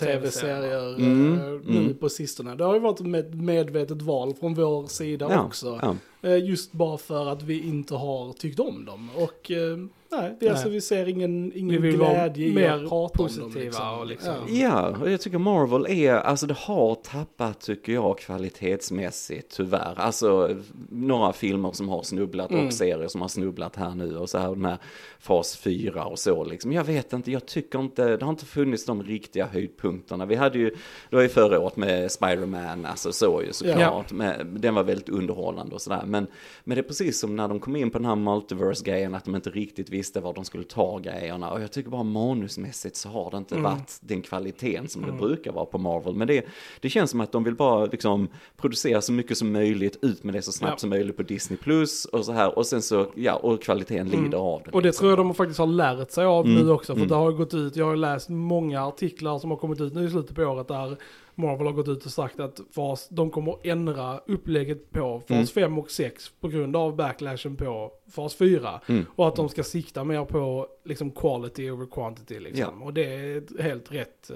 Mm, 0.99 1.61
nu 1.67 1.79
mm. 1.79 1.95
på 1.95 2.09
sistone. 2.09 2.55
Det 2.55 2.65
har 2.65 2.75
ju 2.75 2.81
varit 2.81 3.01
ett 3.01 3.35
medvetet 3.35 4.03
val 4.03 4.35
från 4.35 4.55
vår 4.55 4.87
sida 4.87 5.27
Ja, 5.31 5.43
också. 5.43 5.97
Ja. 6.21 6.29
Eh, 6.29 6.45
just 6.49 6.73
bara 6.73 6.99
för 6.99 7.27
att 7.33 7.43
vi 7.43 7.67
inte 7.69 7.95
har 7.95 8.33
tyckt 8.33 8.61
om 8.61 8.85
dem. 8.85 9.11
Och 9.17 9.51
eh, 9.51 9.77
nej, 10.13 10.37
det 10.41 10.47
är 10.47 10.51
alltså, 10.51 10.69
vi 10.69 10.81
ser 10.81 11.09
ingen, 11.09 11.51
Vi 11.51 11.59
ingen 11.61 11.99
vara 11.99 12.11
glädje 12.13 12.47
i 12.49 12.55
mer 12.55 12.71
att 12.71 12.89
prata 12.89 12.95
om 13.23 13.29
dem. 13.29 13.47
positiva 13.51 13.91
och 13.91 14.07
liksom- 14.07 14.35
Ja. 14.49 14.55
Ja, 14.55 14.97
och 15.03 15.11
jag 15.11 15.21
tycker 15.21 15.39
Marvel 15.39 15.87
är, 15.89 16.13
alltså 16.15 16.47
det 16.47 16.55
har 16.57 16.95
tappat 16.95 17.61
tycker 17.61 17.93
jag 17.93 18.19
kvalitetsmässigt 18.19 19.57
tyvärr. 19.57 19.95
Alltså 19.97 20.57
några 20.91 21.33
filmer 21.33 21.73
som 21.73 21.89
har 21.89 22.03
snubblat 22.03 22.51
Mm. 22.51 22.67
och 22.67 22.73
serier 22.73 23.09
som 23.09 23.21
har 23.21 23.29
snubblat 23.29 23.77
här 23.77 23.95
nu 23.95 24.17
och 24.17 24.29
så 24.31 24.39
här 24.39 24.49
den 24.49 24.65
här 24.65 24.79
fas 25.19 25.57
4 25.57 26.05
och 26.05 26.19
så 26.19 26.45
liksom. 26.45 26.73
Jag 26.73 26.85
vet 26.85 27.13
inte, 27.13 27.31
jag 27.33 27.47
tycker 27.47 27.79
inte, 27.79 28.17
det 28.17 28.25
har 28.25 28.31
inte 28.33 28.45
funnits 28.47 28.85
de 28.85 29.03
riktiga 29.03 29.47
höjdpunkterna. 29.47 30.27
Vi 30.27 30.35
hade 30.35 30.59
ju, 30.59 30.71
det 31.11 31.17
var 31.17 31.23
ju 31.23 31.29
förra 31.29 31.61
året 31.61 31.77
med 31.77 32.11
Spider-Man, 32.13 32.87
alltså 32.87 33.13
så 33.13 33.43
ju 33.43 33.53
såklart. 33.53 34.13
Men 34.13 34.61
den 34.61 34.75
var 34.75 34.83
väldigt 34.83 35.09
underhållande 35.09 35.75
och 35.75 35.81
sådär. 35.83 36.03
Men, 36.11 36.27
men 36.65 36.75
det 36.75 36.81
är 36.81 36.83
precis 36.83 37.21
som 37.21 37.37
när 37.37 37.49
de 37.49 37.61
kom 37.61 37.77
in 37.77 37.91
på 37.91 37.99
den 37.99 38.07
här 38.07 38.17
multiverse-grejen, 38.17 39.15
att 39.15 39.25
de 39.25 39.35
inte 39.35 39.51
riktigt 39.51 39.91
visste 39.91 40.21
var 40.21 40.35
de 40.35 40.45
skulle 40.45 40.65
ta 40.65 40.99
grejerna. 40.99 41.51
Och 41.51 41.61
jag 41.61 41.73
tycker 41.73 41.91
bara 41.91 42.03
manusmässigt 42.03 42.97
så 42.97 43.09
har 43.09 43.31
det 43.31 43.37
inte 43.37 43.57
varit 43.57 43.99
den 44.01 44.23
kvaliteten 44.23 44.89
som 44.89 45.03
det 45.07 45.13
brukar 45.13 45.53
vara 45.53 45.65
på 45.65 45.79
Marvel. 45.79 46.15
Men 46.15 46.29
det, 46.29 46.45
det 46.81 46.91
känns 46.91 47.11
som 47.11 47.21
att 47.21 47.33
de 47.33 47.45
vill 47.45 47.55
bara 47.55 47.85
liksom 47.87 48.29
producera 48.57 49.01
så 49.01 49.13
mycket 49.13 49.39
som 49.39 49.53
möjligt, 49.53 49.99
ut 50.03 50.25
med 50.25 50.35
det 50.35 50.43
så 50.43 50.53
snabbt 50.53 50.73
Ja. 50.73 50.79
som 50.79 50.91
möjligt 50.91 51.17
på 51.17 51.23
Disney 51.23 51.59
Plus 51.59 52.05
och 52.05 52.25
så 52.25 52.33
här. 52.33 52.59
Och 52.59 52.67
sen 52.67 52.83
så, 52.83 53.07
ja, 53.15 53.35
och 53.35 53.63
kvaliteten 53.63 54.09
lider 54.09 54.39
av 54.39 54.63
det. 54.65 54.71
Och 54.71 54.83
det 54.83 54.89
liksom. 54.89 55.03
tror 55.03 55.11
jag 55.11 55.19
de 55.19 55.35
faktiskt 55.35 55.59
har 55.59 55.67
lärt 55.67 56.11
sig 56.11 56.25
av 56.25 56.47
Mm, 56.47 56.67
nu 56.67 56.71
också. 56.73 56.93
För 56.93 56.99
mm. 57.01 57.09
det 57.09 57.15
har 57.15 57.33
gått 57.33 57.55
ut, 57.55 57.77
jag 57.77 57.87
har 57.87 57.97
läst 57.97 58.29
många 58.29 58.87
artiklar 58.87 59.39
som 59.39 59.51
har 59.51 59.57
kommit 59.57 59.81
ut 59.81 59.95
nu 59.95 60.05
i 60.05 60.11
slutet 60.11 60.37
på 60.37 60.43
året 60.43 60.69
där 60.69 60.97
Marvel 61.35 61.67
har 61.67 61.73
gått 61.75 61.89
ut 61.89 62.07
och 62.07 62.13
sagt 62.13 62.41
att 62.41 62.61
fas, 62.75 63.09
de 63.11 63.31
kommer 63.31 63.53
att 63.53 63.67
ändra 63.67 64.19
upplägget 64.19 64.91
på 64.91 65.21
fas 65.21 65.31
Mm. 65.31 65.47
5 65.47 65.79
och 65.79 65.91
6 65.91 66.33
på 66.41 66.49
grund 66.49 66.77
av 66.77 66.97
backlashen 66.97 67.57
på 67.57 67.93
fas 68.11 68.35
4. 68.35 68.81
Mm. 68.87 69.07
Och 69.17 69.29
att 69.29 69.37
de 69.37 69.49
ska 69.49 69.63
sikta 69.63 70.05
mer 70.05 70.25
på 70.25 70.67
liksom 70.85 71.11
quality 71.11 71.71
over 71.71 71.87
quantity 71.87 72.41
liksom. 72.41 72.83
Och 72.83 72.95
det 72.95 73.05
är 73.15 73.63
helt 73.63 73.93
rätt. 73.93 74.31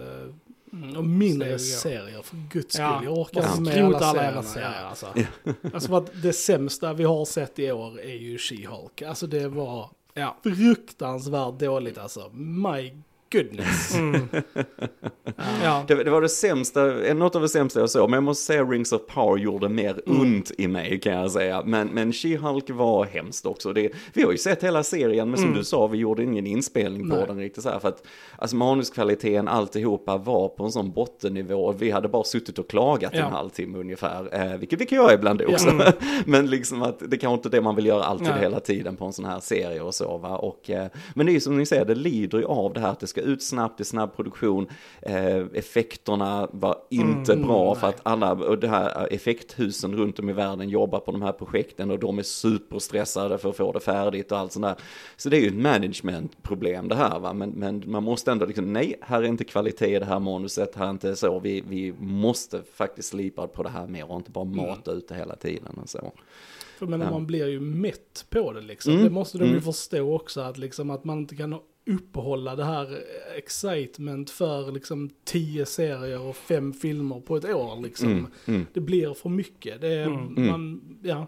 Mm, 0.72 0.96
och 0.96 1.04
mindre 1.04 1.58
Serier. 1.58 2.02
serier, 2.06 2.22
för 2.22 2.36
guds 2.50 2.74
skull. 2.74 2.84
Ja, 2.84 3.00
Jag 3.04 3.18
orkar 3.18 3.40
inte 3.58 3.60
med 3.60 3.84
alla 3.94 4.00
serierna. 4.12 4.42
serier 4.42 4.84
alltså. 4.84 5.06
Alltså 5.74 5.88
för 5.88 5.98
att 5.98 6.22
det 6.22 6.32
sämsta 6.32 6.92
vi 6.92 7.04
har 7.04 7.24
sett 7.24 7.58
i 7.58 7.72
år 7.72 8.00
är 8.00 8.14
ju 8.14 8.36
She-Hulk. 8.36 9.08
Alltså 9.08 9.26
det 9.26 9.48
var 9.48 9.90
Ja. 10.14 10.36
fruktansvärt 10.42 11.58
dåligt 11.58 11.98
alltså. 11.98 12.30
My 12.34 12.92
goodness. 13.38 13.94
Mm. 15.36 15.62
ja. 15.64 15.84
Det, 15.88 16.04
det 16.04 16.10
var 16.10 16.20
det 16.20 16.28
sämsta, 16.28 16.84
något 17.14 17.36
av 17.36 17.42
det 17.42 17.48
sämsta 17.48 17.80
jag 17.80 17.90
såg, 17.90 18.10
men 18.10 18.16
jag 18.16 18.22
måste 18.22 18.44
säga 18.44 18.64
Rings 18.64 18.92
of 18.92 19.00
Power 19.14 19.38
gjorde 19.38 19.68
mer 19.68 20.00
Mm. 20.06 20.20
ont 20.20 20.52
i 20.58 20.68
mig 20.68 21.00
kan 21.00 21.12
jag 21.12 21.30
säga. 21.30 21.62
Men, 21.66 21.88
men 21.88 22.12
She-Hulk 22.12 22.72
var 22.72 23.04
hemskt 23.04 23.46
också. 23.46 23.72
Det, 23.72 23.90
vi 24.12 24.22
har 24.22 24.32
ju 24.32 24.38
sett 24.38 24.64
hela 24.64 24.82
serien, 24.82 25.28
men 25.30 25.36
som 25.36 25.46
Mm. 25.46 25.58
du 25.58 25.64
sa, 25.64 25.86
vi 25.86 25.98
gjorde 25.98 26.22
ingen 26.22 26.46
inspelning 26.46 27.10
på 27.10 27.16
Nej. 27.16 27.24
den 27.26 27.38
riktigt 27.38 27.62
så 27.62 27.68
här. 27.70 27.78
För 27.78 27.88
att 27.88 28.06
alltså, 28.38 28.56
manuskvaliteten, 28.56 29.48
alltihopa 29.48 30.16
var 30.16 30.48
på 30.48 30.64
en 30.64 30.72
sån 30.72 30.92
bottennivå. 30.92 31.72
Vi 31.72 31.90
hade 31.90 32.08
bara 32.08 32.24
suttit 32.24 32.58
och 32.58 32.70
klagat 32.70 33.10
Ja. 33.14 33.26
en 33.26 33.32
halvtimme 33.32 33.78
ungefär, 33.78 34.28
eh, 34.52 34.56
vilket 34.58 34.80
vi 34.80 34.86
kan 34.86 34.98
göra 34.98 35.14
ibland 35.14 35.42
också. 35.42 35.68
Mm. 35.68 35.86
men 36.26 36.46
liksom 36.50 36.82
att 36.82 37.02
det 37.10 37.16
kanske 37.16 37.34
inte 37.34 37.48
är 37.48 37.50
det 37.50 37.60
man 37.60 37.76
vill 37.76 37.86
göra 37.86 38.04
alltid 38.04 38.28
Nej. 38.28 38.40
hela 38.40 38.60
tiden 38.60 38.96
på 38.96 39.04
en 39.04 39.12
sån 39.12 39.24
här 39.24 39.40
serie 39.40 39.80
och 39.80 39.94
så 39.94 40.18
va. 40.18 40.36
Och, 40.36 40.70
eh, 40.70 40.86
men 41.14 41.26
det 41.26 41.32
är 41.32 41.34
ju 41.34 41.40
som 41.40 41.56
ni 41.56 41.66
säger, 41.66 41.84
det 41.84 41.94
lider 41.94 42.38
ju 42.38 42.44
av 42.44 42.72
det 42.72 42.80
här 42.80 42.88
att 42.90 43.00
det 43.00 43.06
ska 43.06 43.20
ut 43.24 43.42
snabbt, 43.42 43.80
är 43.80 43.84
snabb 43.84 44.16
produktion, 44.16 44.68
eh, 45.02 45.36
effekterna 45.54 46.48
var 46.52 46.76
inte 46.90 47.32
Mm, 47.32 47.46
bra 47.46 47.74
för 47.74 47.86
att 47.88 48.00
alla, 48.02 48.32
och 48.32 48.58
det 48.58 48.68
här 48.68 49.12
effekthusen 49.12 49.96
runt 49.96 50.18
om 50.18 50.30
i 50.30 50.32
världen 50.32 50.68
jobbar 50.68 51.00
på 51.00 51.12
de 51.12 51.22
här 51.22 51.32
projekten 51.32 51.90
och 51.90 51.98
de 51.98 52.18
är 52.18 52.22
superstressade 52.22 53.38
för 53.38 53.50
att 53.50 53.56
få 53.56 53.72
det 53.72 53.80
färdigt 53.80 54.32
och 54.32 54.38
allt 54.38 54.52
sånt 54.52 54.66
där. 54.66 54.74
Så 55.16 55.28
det 55.28 55.36
är 55.36 55.40
ju 55.40 55.48
ett 55.48 55.54
managementproblem 55.54 56.88
det 56.88 56.94
här 56.94 57.18
va, 57.18 57.32
men, 57.32 57.50
men 57.50 57.82
man 57.86 58.02
måste 58.02 58.32
ändå 58.32 58.46
liksom, 58.46 58.72
nej, 58.72 58.94
här 59.00 59.22
är 59.22 59.26
inte 59.26 59.44
kvalitet 59.44 59.96
i 59.96 59.98
det 59.98 60.04
här 60.04 60.20
manuset, 60.20 60.74
här 60.76 60.86
är 60.86 60.90
inte 60.90 61.16
så, 61.16 61.38
vi, 61.40 61.64
vi 61.68 61.92
måste 61.98 62.62
faktiskt 62.74 63.08
slipa 63.08 63.46
på 63.46 63.62
det 63.62 63.68
här 63.68 63.86
mer 63.86 64.10
och 64.10 64.16
inte 64.16 64.30
bara 64.30 64.44
mata 64.44 64.92
ut 64.92 65.08
det 65.08 65.14
hela 65.14 65.36
tiden 65.36 65.78
och 65.82 65.88
så. 65.88 66.12
För 66.78 66.86
men 66.86 67.00
Ja. 67.00 67.10
man 67.10 67.26
blir 67.26 67.46
ju 67.46 67.60
mätt 67.60 68.26
på 68.30 68.52
det 68.52 68.60
liksom. 68.60 68.92
Mm, 68.92 69.04
Det 69.04 69.10
måste 69.10 69.38
de 69.38 69.44
ju 69.44 69.50
mm. 69.50 69.62
förstå 69.62 70.14
också 70.14 70.40
att 70.40 70.58
liksom 70.58 70.90
att 70.90 71.04
man 71.04 71.18
inte 71.18 71.36
kan 71.36 71.58
uppehålla 71.86 72.56
det 72.56 72.64
här 72.64 73.02
excitement 73.36 74.30
för 74.30 74.72
liksom 74.72 75.10
tio 75.24 75.66
serier 75.66 76.20
och 76.20 76.36
fem 76.36 76.72
filmer 76.72 77.20
på 77.20 77.36
ett 77.36 77.44
år 77.44 77.82
liksom. 77.82 78.08
Mm, 78.12 78.26
mm. 78.46 78.66
Det 78.72 78.80
blir 78.80 79.14
för 79.14 79.28
mycket. 79.28 79.80
Det 79.80 79.88
är, 79.88 80.06
Mm. 80.06 80.46
man, 80.46 80.80
ja. 81.02 81.26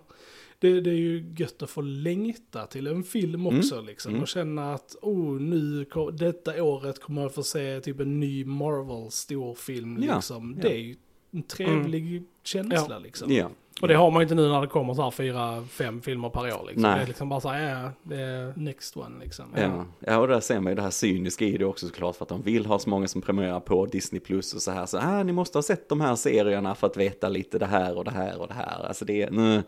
Det, 0.59 0.81
det 0.81 0.91
är 0.91 0.95
ju 0.95 1.35
gött 1.37 1.63
att 1.63 1.71
få 1.71 1.81
längta 1.81 2.67
till 2.67 2.87
en 2.87 3.05
film 3.05 3.47
Mm. 3.47 3.59
också 3.59 3.81
liksom. 3.81 4.11
Mm. 4.11 4.23
Och 4.23 4.29
känna 4.29 4.75
att, 4.75 4.97
oh, 5.03 5.41
nu, 5.41 5.87
detta 6.13 6.63
året 6.63 7.01
kommer 7.03 7.23
jag 7.23 7.35
få 7.35 7.43
se 7.43 7.81
typ 7.81 8.01
en 8.01 8.21
ny 8.21 8.45
Marvel-storfilm 8.45 10.03
Ja, 10.03 10.15
liksom. 10.17 10.55
ja. 10.57 10.63
Det 10.69 10.75
är 10.75 10.79
ju 10.79 10.97
en 11.31 11.43
trevlig 11.43 12.23
känsla 12.43 12.99
liksom. 12.99 13.33
Ja. 13.33 13.51
Och 13.83 13.89
det 13.89 13.95
har 13.95 14.11
man 14.11 14.21
ju 14.21 14.23
inte 14.23 14.35
nu 14.35 14.49
när 14.49 14.61
det 14.61 14.67
kommer 14.67 14.95
så 14.95 15.03
här 15.03 15.11
fyra, 15.11 15.65
fem 15.71 16.03
filmer 16.03 16.29
per 16.29 16.41
år 16.41 16.65
liksom. 16.67 16.83
Nej. 16.83 16.97
Det 16.97 17.03
är 17.03 17.07
liksom 17.07 17.29
bara 17.29 17.41
så 17.41 17.49
här, 17.49 17.83
ja, 17.83 17.91
det 18.03 18.21
är... 18.21 18.53
Next 18.57 18.97
one 18.97 19.25
liksom. 19.25 19.45
Ja. 19.57 19.85
ja, 19.99 20.19
och 20.19 20.29
där 20.29 20.41
ser 20.41 20.61
man 20.61 20.73
ju 20.73 20.77
det 20.77 20.83
här 20.83 20.91
cyniska 20.91 21.45
i 21.45 21.57
det 21.57 21.65
också 21.65 21.87
såklart 21.87 22.17
för 22.17 22.25
att 22.25 22.29
de 22.29 22.43
vill 22.43 22.67
ha 22.67 22.79
så 22.79 22.91
många 22.91 23.09
som 23.09 23.23
premierar 23.23 23.61
på 23.61 23.87
Disney 23.87 24.21
Plus 24.21 24.55
och 24.55 24.63
så 24.63 24.71
här. 24.71 24.87
Så 24.87 24.99
ah, 24.99 25.23
ni 25.23 25.33
måste 25.33 25.59
ha 25.59 25.63
sett 25.63 25.89
de 25.89 26.01
här 26.01 26.15
serierna 26.15 26.75
för 26.75 26.87
att 26.87 26.97
veta 26.97 27.29
lite 27.29 27.59
det 27.59 27.67
här 27.67 27.99
och 27.99 28.05
det 28.05 28.11
här 28.11 28.41
och 28.41 28.49
det 28.49 28.55
här. 28.55 28.87
Alltså 28.89 29.05
det 29.05 29.29
nej, 29.31 29.63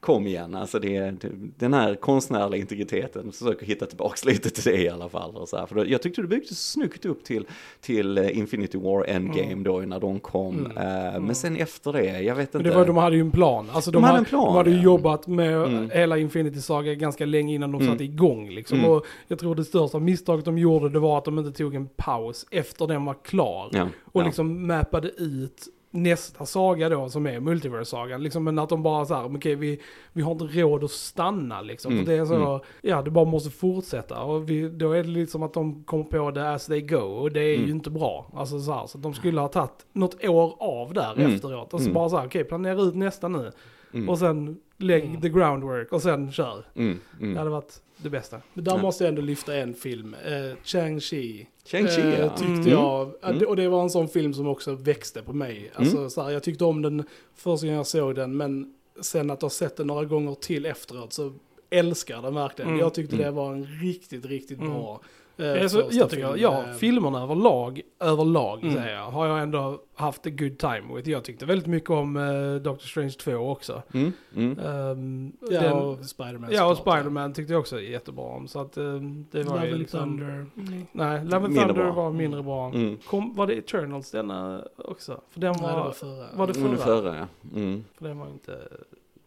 kom 0.00 0.26
igen, 0.26 0.54
alltså 0.54 0.78
det 0.78 0.98
det, 1.10 1.28
den 1.58 1.74
här 1.74 1.94
konstnärliga 1.94 2.60
integriteten, 2.60 3.32
försöker 3.32 3.66
hitta 3.66 3.86
tillbaks 3.86 4.24
lite 4.24 4.50
till 4.50 4.72
det 4.72 4.82
i 4.82 4.88
alla 4.88 5.08
fall. 5.08 5.36
Och 5.36 5.48
så 5.48 5.56
här. 5.56 5.66
För 5.66 5.84
jag 5.84 6.02
tyckte 6.02 6.22
det 6.22 6.28
byggde 6.28 6.54
snyggt 6.54 7.04
upp 7.04 7.24
till, 7.24 7.46
till 7.80 8.18
eh, 8.18 8.38
Infinity 8.38 8.78
War 8.78 9.04
Endgame 9.08 9.64
då 9.64 9.78
när 9.78 10.00
de 10.00 10.20
kom. 10.20 10.58
Mm. 10.66 10.76
Eh, 11.14 11.20
Men 11.20 11.34
sen 11.34 11.56
efter 11.56 11.92
det, 11.92 12.20
jag 12.20 12.34
vet 12.34 12.52
Men 12.52 12.60
inte. 12.60 12.70
det 12.70 12.76
var, 12.76 12.86
de 12.86 12.96
hade 12.96 13.16
ju 13.16 13.20
en 13.22 13.30
plan. 13.30 13.70
Alltså 13.72 13.90
de, 13.90 13.96
De 14.02 14.04
hade 14.06 14.18
en 14.18 14.24
plan, 14.24 14.44
de 14.46 14.56
hade 14.56 14.70
ju 14.70 14.80
jobbat 14.82 15.26
med 15.26 15.54
Mm. 15.62 15.90
hela 15.90 16.18
Infinity 16.18 16.60
Saga 16.60 16.94
ganska 16.94 17.26
länge 17.26 17.54
innan 17.54 17.72
de 17.72 17.80
Mm. 17.82 17.92
satte 17.92 18.04
igång 18.04 18.50
liksom. 18.50 18.78
Mm. 18.78 18.90
Och 18.90 19.06
jag 19.28 19.38
tror 19.38 19.54
det 19.54 19.64
största 19.64 19.98
misstaget 19.98 20.44
de 20.44 20.58
gjorde 20.58 20.88
det 20.88 20.98
var 20.98 21.18
att 21.18 21.24
de 21.24 21.38
inte 21.38 21.52
tog 21.58 21.74
en 21.74 21.88
paus 21.96 22.46
efter 22.50 22.86
den 22.86 23.04
var 23.04 23.16
klar. 23.24 23.68
ja, 23.72 23.88
Och 24.04 24.20
ja. 24.22 24.26
liksom 24.26 24.66
mappade 24.66 25.08
ut 25.08 25.68
nästa 25.90 26.46
saga 26.46 26.88
då 26.88 27.08
som 27.08 27.26
är 27.26 27.40
Multiverse-sagan. 27.40 28.22
Liksom, 28.22 28.44
men 28.44 28.58
att 28.58 28.68
de 28.68 28.82
bara 28.82 29.04
så 29.04 29.14
här, 29.14 29.36
okej 29.36 29.54
vi, 29.54 29.80
vi 30.12 30.22
har 30.22 30.32
inte 30.32 30.44
råd 30.44 30.84
att 30.84 30.90
stanna 30.90 31.60
liksom. 31.60 31.92
Mm, 31.92 32.04
För 32.04 32.12
det 32.12 32.18
är 32.18 32.24
så, 32.24 32.34
mm. 32.34 32.60
ja 32.82 33.02
det 33.02 33.10
bara 33.10 33.24
måste 33.24 33.50
fortsätta. 33.50 34.22
Och 34.22 34.50
vi, 34.50 34.68
då 34.68 34.92
är 34.92 35.02
det 35.02 35.08
liksom 35.08 35.42
att 35.42 35.52
de 35.54 35.84
kommer 35.84 36.04
på 36.04 36.30
det 36.30 36.52
as 36.52 36.66
they 36.66 36.80
go. 36.80 36.96
Och 36.96 37.32
det 37.32 37.40
är 37.40 37.54
Mm. 37.54 37.66
ju 37.66 37.72
inte 37.72 37.90
bra. 37.90 38.30
Alltså 38.34 38.60
så 38.60 38.72
här, 38.72 38.86
så 38.86 38.98
att 38.98 39.02
de 39.02 39.14
skulle 39.14 39.40
ha 39.40 39.48
tagit 39.48 39.86
något 39.92 40.24
år 40.24 40.56
av 40.58 40.92
där 40.94 41.12
Mm, 41.16 41.34
efteråt. 41.34 41.74
Och 41.74 41.80
så 41.80 41.84
mm. 41.86 41.94
bara 41.94 42.08
så 42.08 42.16
här, 42.16 42.26
okej 42.26 42.44
planera 42.44 42.82
ut 42.82 42.94
nästa 42.94 43.28
nu. 43.28 43.52
Mm, 43.94 44.08
Och 44.08 44.18
sen 44.18 44.56
lägg 44.76 45.04
Mm. 45.04 45.20
the 45.20 45.28
groundwork 45.28 45.92
och 45.92 46.02
sen 46.02 46.32
kör. 46.32 46.64
mm, 46.74 46.98
mm. 47.20 47.32
Det 47.32 47.38
hade 47.38 47.50
varit 47.50 47.82
det 47.96 48.10
bästa. 48.10 48.40
Men 48.54 48.64
där 48.64 48.72
Ja. 48.72 48.82
måste 48.82 49.04
jag 49.04 49.08
ändå 49.08 49.22
lyfta 49.22 49.56
en 49.56 49.74
film, 49.74 50.14
eh, 50.24 50.56
Chang-Chi. 50.64 51.46
Shang-Chi 51.66 52.00
Eh, 52.14 52.20
ja. 52.20 52.28
tyckte 52.30 52.52
Mm. 52.52 52.68
jag, 52.68 53.12
Mm. 53.22 53.46
och 53.48 53.56
det 53.56 53.68
var 53.68 53.82
en 53.82 53.90
sån 53.90 54.08
film 54.08 54.34
som 54.34 54.46
också 54.46 54.74
växte 54.74 55.22
på 55.22 55.32
mig. 55.32 55.70
Alltså, 55.74 56.10
så 56.10 56.22
här, 56.22 56.30
jag 56.30 56.42
tyckte 56.42 56.64
om 56.64 56.82
den 56.82 57.04
första 57.34 57.66
gången 57.66 57.76
jag 57.76 57.86
såg 57.86 58.14
den, 58.14 58.36
men 58.36 58.74
sen 59.00 59.30
att 59.30 59.42
ha 59.42 59.50
sett 59.50 59.76
den 59.76 59.86
några 59.86 60.04
gånger 60.04 60.34
till 60.34 60.66
efteråt 60.66 61.12
så 61.12 61.32
älskar 61.70 62.22
den 62.22 62.34
verkligen. 62.34 62.68
Mm. 62.68 62.80
Jag 62.80 62.94
tyckte 62.94 63.14
Mm. 63.16 63.26
det 63.26 63.32
var 63.32 63.52
en 63.52 63.64
riktigt, 63.66 64.26
riktigt 64.26 64.58
Mm. 64.58 64.70
bra 64.72 65.00
eh, 65.38 65.44
Jag, 65.46 66.10
tycker, 66.10 66.26
film. 66.28 66.38
ja, 66.42 66.64
Eh, 66.68 66.72
filmerna 66.74 67.22
överlag, 67.22 67.80
överlag 68.00 68.62
Mm. 68.62 68.74
säger 68.74 68.94
jag, 68.96 69.04
har 69.10 69.26
jag 69.26 69.42
ändå 69.42 69.78
haft 69.94 70.26
a 70.26 70.30
good 70.30 70.58
time 70.58 70.82
with. 70.96 71.08
Jag 71.08 71.24
tyckte 71.24 71.46
väldigt 71.46 71.66
mycket 71.66 71.90
om 71.90 72.16
uh, 72.16 72.56
Doctor 72.60 72.86
Strange 72.86 73.10
2 73.10 73.32
också. 73.36 73.82
Mm, 73.94 74.12
mm. 74.36 74.58
Um, 74.66 75.32
Ja, 75.50 75.60
den, 75.60 75.72
och 75.72 75.98
Spiderman 76.04 76.50
ja, 76.52 76.70
och 76.70 76.76
Spiderman 76.76 77.32
tyckte 77.32 77.52
jag 77.52 77.60
också 77.60 77.80
jättebra 77.80 78.24
om. 78.24 78.48
Så 78.48 78.60
att 78.60 78.78
um, 78.78 79.26
det 79.30 79.42
var 79.42 79.54
Love 79.54 79.66
ju 79.66 79.72
and 79.72 79.80
liksom... 79.80 80.00
Thunder. 80.00 80.46
Nej, 80.92 81.24
Love 81.24 81.36
and 81.36 81.56
Thunder 81.56 81.74
bra. 81.74 81.92
var 81.92 82.10
mindre 82.12 82.42
bra. 82.42 82.68
Mm. 82.68 82.98
Kom, 83.06 83.34
var 83.34 83.46
det 83.46 83.54
Eternals 83.54 84.10
denna 84.10 84.64
också? 84.76 85.20
För 85.30 85.40
den 85.40 85.52
var, 85.52 85.60
Nej, 85.62 85.76
det 85.76 85.82
var 85.82 85.92
förra. 85.92 86.26
var 86.36 86.46
det 86.46 86.60
Under 86.60 86.76
förra? 86.76 87.16
ja. 87.16 87.26
Mm. 87.56 87.84
För 87.98 88.04
den 88.08 88.18
var 88.18 88.26
inte 88.28 88.58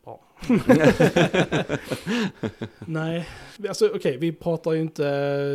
bra. 0.04 0.20
Nej, 2.86 3.30
alltså 3.68 3.90
okej, 3.96 4.18
vi 4.18 4.32
pratar 4.32 4.72
ju 4.72 4.82
inte 4.82 5.04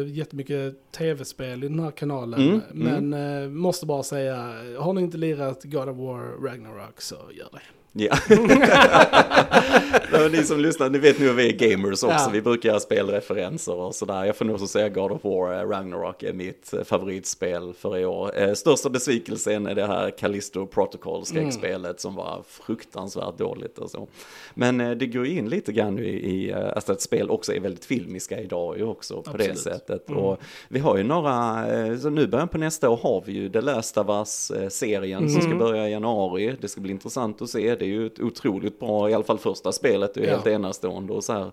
jättemycket 0.09 0.93
tv-spel 0.93 1.65
i 1.65 1.69
den 1.69 1.81
här 1.81 1.91
kanalen. 1.91 2.41
Mm, 2.41 2.61
men 2.73 3.43
eh, 3.43 3.49
måste 3.49 3.87
bara 3.87 4.03
säga, 4.03 4.37
har 4.79 4.93
ni 4.93 5.01
inte 5.01 5.17
lirat 5.17 5.65
God 5.65 5.89
of 5.89 5.97
War 5.97 6.49
Ragnarok 6.49 7.01
så 7.01 7.15
gör 7.15 7.49
det. 7.53 7.61
Ja. 7.97 8.17
Ni 10.33 10.43
som 10.43 10.61
lyssnar, 10.61 10.91
ni 10.91 10.99
vet 10.99 11.19
nu 11.19 11.31
att 11.31 11.37
vi 11.37 11.49
är 11.49 11.53
gamers 11.53 12.03
också. 12.03 12.07
Ja. 12.07 12.31
Vi 12.33 12.43
brukar 12.43 12.69
göra 12.69 12.81
spelreferenser 12.81 13.75
och 13.75 13.95
sådär. 13.95 14.25
Jag 14.25 14.37
får 14.37 14.45
nog 14.45 14.55
också 14.55 14.67
säga 14.67 14.89
God 14.89 15.13
of 15.13 15.25
War 15.25 15.61
eh, 15.61 15.69
Ragnarok 15.69 16.23
är 16.23 16.33
mitt 16.33 16.73
eh, 16.75 16.83
favoritspel 16.85 17.73
för 17.79 17.99
i 17.99 18.07
år. 18.07 18.39
Eh, 18.39 18.53
största 18.53 18.91
besvikelsen 18.91 19.67
är 19.67 19.75
det 19.75 19.87
här 19.87 20.11
Callisto 20.11 20.67
Protocol 20.67 21.27
skräckspelet 21.27 22.01
som 22.01 22.15
var 22.15 22.43
fruktansvärt 22.49 23.39
dåligt 23.39 23.79
och 23.79 23.91
så. 23.91 24.09
Men 24.55 24.79
det 24.99 25.07
går 25.07 25.27
in 25.27 25.49
lite 25.49 25.73
grann 25.73 25.99
i, 25.99 26.03
i 26.03 26.53
alltså 26.53 26.93
att 26.93 27.01
spel 27.01 27.31
också 27.31 27.53
är 27.55 27.61
väldigt 27.61 27.85
filmiska 27.85 28.41
idag 28.41 28.79
ju 28.79 28.85
också 28.85 29.23
på 29.23 29.37
det 29.37 29.51
Absolut. 29.51 29.59
sättet. 29.59 30.09
Mm. 30.09 30.23
Och 30.23 30.39
vi 30.69 30.79
har 30.79 30.97
ju 30.97 31.03
några, 31.03 31.65
så 31.99 32.11
nu 32.11 32.27
början 32.27 32.49
på 32.49 32.59
nästa 32.59 32.91
år 32.91 32.97
har 32.97 33.23
vi 33.27 33.33
ju 33.33 33.49
The 33.49 33.61
Last 33.61 33.99
of 33.99 34.09
Us-serien 34.09 35.31
som 35.31 35.41
ska 35.41 35.47
Mm. 35.47 35.59
börja 35.59 35.89
i 35.89 35.93
januari. 35.93 36.57
Det 36.61 36.69
ska 36.69 36.81
bli 36.81 36.93
intressant 36.93 37.43
att 37.43 37.51
se. 37.51 37.75
Det 37.75 37.86
är 37.87 37.91
ju 37.91 38.07
ett 38.07 38.21
otroligt 38.21 38.79
bra, 38.81 39.11
i 39.11 39.15
alla 39.15 39.25
fall 39.25 39.39
första 39.39 39.73
spelet, 39.73 40.15
det 40.15 40.21
är 40.21 40.25
Ja. 40.27 40.31
helt 40.33 40.47
enastående 40.47 41.13
och 41.13 41.25
så 41.25 41.33
här. 41.33 41.51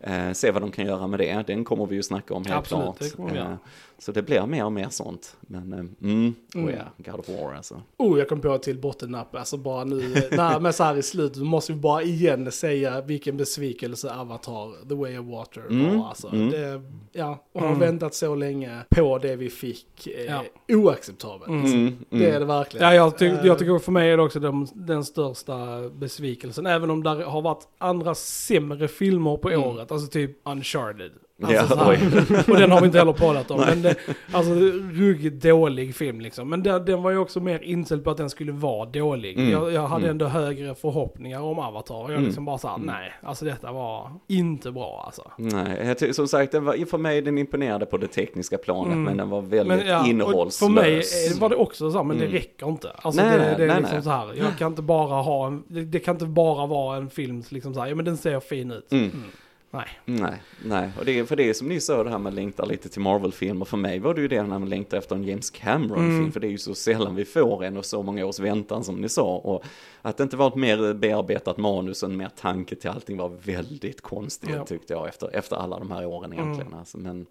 Eh, 0.00 0.32
se 0.32 0.50
vad 0.50 0.62
de 0.62 0.70
kan 0.70 0.86
göra 0.86 1.06
med 1.06 1.20
det, 1.20 1.44
den 1.46 1.64
kommer 1.64 1.86
vi 1.86 1.96
ju 1.96 2.02
snacka 2.02 2.34
om 2.34 2.44
helt 2.46 2.58
Absolut, 2.58 3.16
klart. 3.16 3.58
Eh, 3.96 4.02
så 4.02 4.12
det 4.12 4.22
blir 4.22 4.46
mer 4.46 4.64
och 4.64 4.72
mer 4.72 4.88
sånt. 4.88 5.36
Men, 5.40 5.72
eh, 5.72 5.78
mm, 5.78 6.34
Mm. 6.54 6.66
oh 6.68 6.72
ja, 6.72 7.12
God 7.12 7.20
of 7.20 7.28
War 7.28 7.54
alltså. 7.54 7.82
Oh, 7.96 8.18
jag 8.18 8.28
kom 8.28 8.40
på 8.40 8.58
till 8.58 8.78
bottennapp. 8.78 9.34
Alltså 9.36 9.56
bara 9.56 9.84
nu, 9.84 10.28
nej, 10.30 10.60
men 10.60 10.72
så 10.72 10.84
här 10.84 10.96
i 10.96 11.02
slutet 11.02 11.42
måste 11.42 11.72
vi 11.72 11.78
bara 11.78 12.02
igen 12.02 12.52
säga 12.52 13.00
vilken 13.00 13.36
besvikelse 13.36 14.14
Avatar, 14.14 14.88
The 14.88 14.94
Way 14.94 15.18
of 15.18 15.26
Water 15.26 15.62
Mm, 15.70 15.98
var. 15.98 16.08
Alltså. 16.08 16.28
mm. 16.28 16.50
Det, 16.50 16.82
ja, 17.12 17.44
och 17.52 17.60
har 17.60 17.68
Mm. 17.68 17.80
väntat 17.80 18.14
så 18.14 18.34
länge 18.34 18.80
på 18.90 19.18
det 19.18 19.36
vi 19.36 19.50
fick. 19.50 20.06
Eh, 20.06 20.24
Ja. 20.24 20.44
Oacceptabelt. 20.76 21.48
Mm. 21.48 21.64
Mm, 21.72 22.04
Det 22.10 22.24
är 22.24 22.28
mm. 22.28 22.40
det 22.40 22.46
verkligen. 22.46 22.86
Ja, 22.86 22.94
jag, 22.94 23.18
tyck, 23.18 23.32
Eh, 23.32 23.46
jag 23.46 23.58
tycker 23.58 23.78
för 23.78 23.92
mig 23.92 24.10
är 24.10 24.16
det 24.16 24.22
också 24.22 24.40
den, 24.40 24.66
den 24.74 25.04
största 25.04 25.88
besvikelsen. 25.88 26.66
Även 26.66 26.90
om 26.90 27.02
det 27.02 27.10
har 27.24 27.42
varit 27.42 27.68
andra 27.78 28.14
sämre 28.14 28.88
filmer 28.88 29.36
på 29.36 29.50
Mm. 29.50 29.62
året. 29.62 29.92
Alltså 29.92 30.08
typ 30.08 30.30
Uncharted. 30.44 31.10
Alltså 31.42 31.74
Ja, 31.76 31.84
och 32.52 32.56
den 32.58 32.70
har 32.72 32.80
vi 32.80 32.86
inte 32.86 32.98
heller 32.98 33.12
pratat 33.12 33.50
om. 33.50 33.60
men 33.60 33.82
det, 33.82 33.94
alltså 34.32 34.52
ruggigt 34.92 35.42
dålig 35.42 35.94
film 35.94 36.20
liksom. 36.20 36.48
Men 36.48 36.62
den, 36.62 36.84
den 36.84 37.02
var 37.02 37.10
ju 37.10 37.18
också 37.18 37.40
mer 37.40 37.62
inställd 37.62 38.04
på 38.04 38.10
att 38.10 38.16
den 38.16 38.30
skulle 38.30 38.52
vara 38.52 38.86
dålig. 38.90 39.38
Mm. 39.38 39.50
Jag, 39.52 39.72
jag 39.72 39.86
hade 39.86 40.02
Mm. 40.04 40.10
ändå 40.10 40.26
högre 40.26 40.74
förhoppningar 40.74 41.40
om 41.40 41.58
Avatar. 41.58 41.94
Och 41.94 42.02
jag 42.04 42.10
Mm. 42.10 42.24
liksom 42.24 42.44
bara 42.44 42.58
såhär, 42.58 42.74
Mm. 42.74 42.86
nej. 42.86 43.12
Alltså 43.22 43.44
detta 43.44 43.72
var 43.72 44.10
inte 44.28 44.70
bra 44.72 45.02
alltså. 45.06 45.30
Nej, 45.36 45.96
jag 46.00 46.14
som 46.14 46.28
sagt, 46.28 46.52
den 46.52 46.64
var, 46.64 46.86
för 46.86 46.98
mig 46.98 47.22
den 47.22 47.38
imponerade 47.38 47.86
på 47.86 47.96
det 47.96 48.06
tekniska 48.08 48.58
planet, 48.58 48.86
Mm. 48.92 49.02
men 49.02 49.16
den 49.16 49.30
var 49.30 49.40
väldigt 49.42 49.78
Men, 49.78 49.86
ja, 49.86 50.06
innehållslös. 50.06 50.58
För 50.58 50.68
mig 50.68 50.94
är- 50.98 51.40
var 51.40 51.48
det 51.48 51.56
också 51.56 51.90
så 51.90 51.96
här, 51.96 52.04
men 52.04 52.16
Mm. 52.16 52.30
det 52.30 52.36
räcker 52.38 52.68
inte. 52.68 52.90
Alltså 53.02 53.22
Nej, 53.22 53.38
det, 53.38 53.44
det 53.44 53.64
är 53.64 53.66
nej, 53.66 53.76
liksom 53.76 53.94
nej. 53.96 54.02
så 54.02 54.10
här, 54.10 54.34
jag 54.34 54.58
kan 54.58 54.66
inte 54.68 54.82
bara 54.82 55.22
ha 55.22 55.46
en, 55.46 55.62
det, 55.68 55.84
det 55.84 55.98
kan 55.98 56.14
inte 56.14 56.26
bara 56.26 56.66
vara 56.66 56.96
en 56.96 57.10
film 57.10 57.42
liksom 57.48 57.74
så 57.74 57.80
här, 57.80 57.86
ja 57.88 57.94
men 57.94 58.04
den 58.04 58.16
ser 58.16 58.40
fin 58.40 58.70
ut. 58.70 58.92
Nej. 59.70 59.88
Nej, 60.04 60.42
nej. 60.64 60.90
Och 60.98 61.04
det 61.04 61.18
är 61.18 61.24
för 61.24 61.36
det 61.36 61.48
är 61.48 61.52
som 61.52 61.68
ni 61.68 61.80
sa 61.80 62.04
det 62.04 62.10
här 62.10 62.18
med 62.18 62.34
längtar 62.34 62.66
lite 62.66 62.88
till 62.88 63.00
Marvel-filmer. 63.00 63.64
För 63.64 63.76
mig 63.76 63.98
var 63.98 64.14
det 64.14 64.20
ju 64.20 64.28
det 64.28 64.42
när 64.42 64.58
man 64.58 64.68
längtar 64.68 64.98
efter 64.98 65.16
en 65.16 65.24
James 65.24 65.50
Cameron-film. 65.50 66.18
Mm. 66.18 66.32
För 66.32 66.40
det 66.40 66.46
är 66.46 66.50
ju 66.50 66.58
så 66.58 66.74
sällan 66.74 67.14
vi 67.14 67.24
får 67.24 67.64
en 67.64 67.76
och 67.76 67.84
så 67.84 68.02
många 68.02 68.26
års 68.26 68.38
väntan 68.38 68.84
som 68.84 69.00
ni 69.00 69.08
sa. 69.08 69.36
Och 69.36 69.64
att 70.02 70.16
det 70.16 70.22
inte 70.22 70.36
var 70.36 70.48
ett 70.48 70.54
mer 70.54 70.94
bearbetat 70.94 71.56
manus 71.56 72.02
och 72.02 72.10
en 72.10 72.16
mer 72.16 72.30
tanke 72.40 72.76
till 72.76 72.90
allting 72.90 73.16
var 73.16 73.28
väldigt 73.28 74.00
konstigt 74.00 74.50
Ja. 74.52 74.64
tyckte 74.66 74.92
jag 74.92 75.08
efter, 75.08 75.36
efter 75.36 75.56
alla 75.56 75.78
de 75.78 75.90
här 75.90 76.06
åren 76.06 76.32
egentligen. 76.32 76.66
Mm. 76.66 76.78
Alltså, 76.78 76.98
men, 76.98 77.26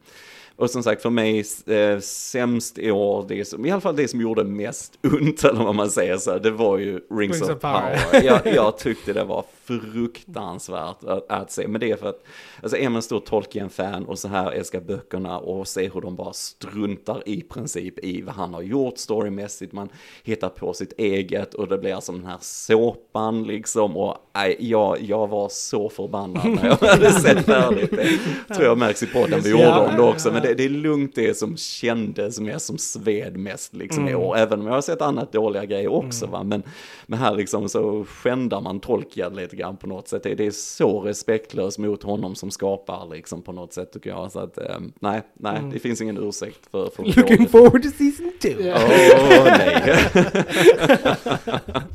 och 0.58 0.70
som 0.70 0.84
sagt 0.84 1.02
för 1.02 1.10
mig, 1.10 1.46
eh, 1.66 2.00
sämst 2.00 2.78
i 2.78 2.92
år, 2.92 3.26
det 3.28 3.46
som, 3.46 3.66
i 3.66 3.72
alla 3.72 3.82
fall 3.82 3.96
det 3.96 4.08
som 4.08 4.22
gjorde 4.22 4.44
mest 4.44 4.98
ont, 5.04 5.44
eller 5.44 5.64
vad 5.64 5.76
man 5.76 5.90
säger 5.90 6.18
så, 6.18 6.38
det 6.38 6.52
var 6.52 6.78
ju 6.78 6.92
Rings, 6.92 7.10
Rings 7.10 7.42
of, 7.42 7.50
of 7.50 7.62
Power. 7.62 8.00
Power. 8.12 8.24
jag, 8.24 8.56
jag 8.56 8.78
tyckte 8.78 9.14
det 9.14 9.24
var 9.24 9.46
fruktansvärt 9.64 11.04
att, 11.04 11.32
att 11.32 11.52
se, 11.52 11.68
men 11.68 11.82
det 11.82 11.92
är 11.92 11.96
för 11.96 12.10
att, 12.10 12.24
alltså 12.62 12.78
är 12.78 12.90
man 12.90 13.02
stor 13.02 13.20
Tolkien-fan 13.20 14.06
och 14.06 14.20
så 14.20 14.28
här 14.28 14.52
älskar 14.52 14.80
böckerna 14.80 15.40
och 15.40 15.68
ser 15.68 15.90
hur 15.94 16.02
de 16.02 16.16
bara 16.16 16.34
struntar 16.34 17.24
i 17.26 17.42
princip 17.42 18.00
i 18.00 18.22
vad 18.22 18.36
han 18.36 18.54
har 18.54 18.62
gjort 18.62 18.98
storymässigt, 18.98 19.74
man 19.74 19.90
hittar 20.24 20.50
på 20.50 20.74
sitt 20.74 20.94
eget 20.98 21.54
och 21.54 21.68
det 21.68 21.78
blir 21.78 21.94
alltså 21.94 22.12
den 22.12 22.26
här 22.26 22.38
såpan 22.42 23.44
liksom 23.44 23.98
och 23.98 24.18
nej, 24.36 24.58
jag, 24.60 25.02
jag 25.02 25.28
var 25.28 25.50
så 25.50 25.90
förbannad 25.90 26.46
när 26.46 26.66
jag 26.66 26.76
hade 26.90 27.12
sett 27.12 27.46
färdigt 27.46 27.92
det. 27.92 28.54
Tror 28.56 28.66
jag 28.66 28.78
märks 28.78 29.04
i 29.04 29.08
podden 29.08 29.42
vi 29.42 29.50
gjorde 29.50 29.80
om 29.80 29.96
det 29.96 30.02
också, 30.02 30.32
men 30.32 30.45
det, 30.48 30.54
det 30.54 30.66
är 30.66 30.70
lugnt 30.70 31.16
det 31.16 31.38
som 31.38 31.58
kändes 31.58 32.40
mest 32.40 32.66
som 32.66 32.78
sved 32.78 33.38
mest 33.38 33.74
liksom 33.76 34.08
i 34.08 34.12
Mm. 34.12 34.22
år, 34.24 34.38
även 34.38 34.60
om 34.60 34.68
jag 34.68 34.74
har 34.74 34.82
sett 34.82 35.02
annat 35.02 35.32
dåliga 35.32 35.66
grejer 35.66 35.88
också 35.88 36.26
va, 36.26 36.44
men, 36.44 36.64
men 37.06 37.20
här 37.20 37.36
liksom 37.36 37.70
så 37.70 38.06
skändar 38.06 38.62
man 38.62 38.80
Tolkien 38.80 39.34
lite 39.36 39.56
grann 39.56 39.78
på 39.78 39.88
något 39.88 40.08
sätt, 40.08 40.24
det, 40.24 40.36
det 40.36 40.46
är 40.46 40.52
så 40.52 41.00
respektlöst 41.02 41.78
mot 41.80 42.04
honom 42.04 42.36
som 42.36 42.52
skapar 42.52 43.08
liksom 43.12 43.42
på 43.42 43.52
något 43.52 43.74
sätt 43.74 43.92
tycker 43.94 44.10
jag, 44.10 44.32
så 44.32 44.40
att 44.40 44.58
eh, 44.58 44.80
nej, 45.00 45.22
nej, 45.34 45.62
det 45.74 45.80
finns 45.80 46.02
ingen 46.02 46.18
ursäkt 46.18 46.60
för, 46.72 46.90
för 46.96 47.04
Looking 47.04 47.48
forward 47.48 47.84
to 47.84 47.90
season 47.98 48.32
two. 48.42 48.62
Ja. 48.62 48.76
Åh 48.76 49.46
nej. 49.46 49.96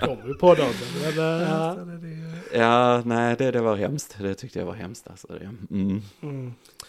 Kommer 0.00 0.34
på 0.38 0.54
dagen. 0.54 0.70
Eller, 1.06 1.40
Ja. 1.40 1.76
Ja, 2.54 3.02
nej, 3.04 3.34
det, 3.38 3.50
det 3.50 3.60
var 3.60 3.76
hemskt. 3.76 4.16
Det 4.20 4.34
tyckte 4.34 4.58
jag 4.58 4.66
var 4.66 4.74
hemskt 4.74 5.08
alltså. 5.10 5.26
Det. 5.28 5.74
Mm. 5.74 6.02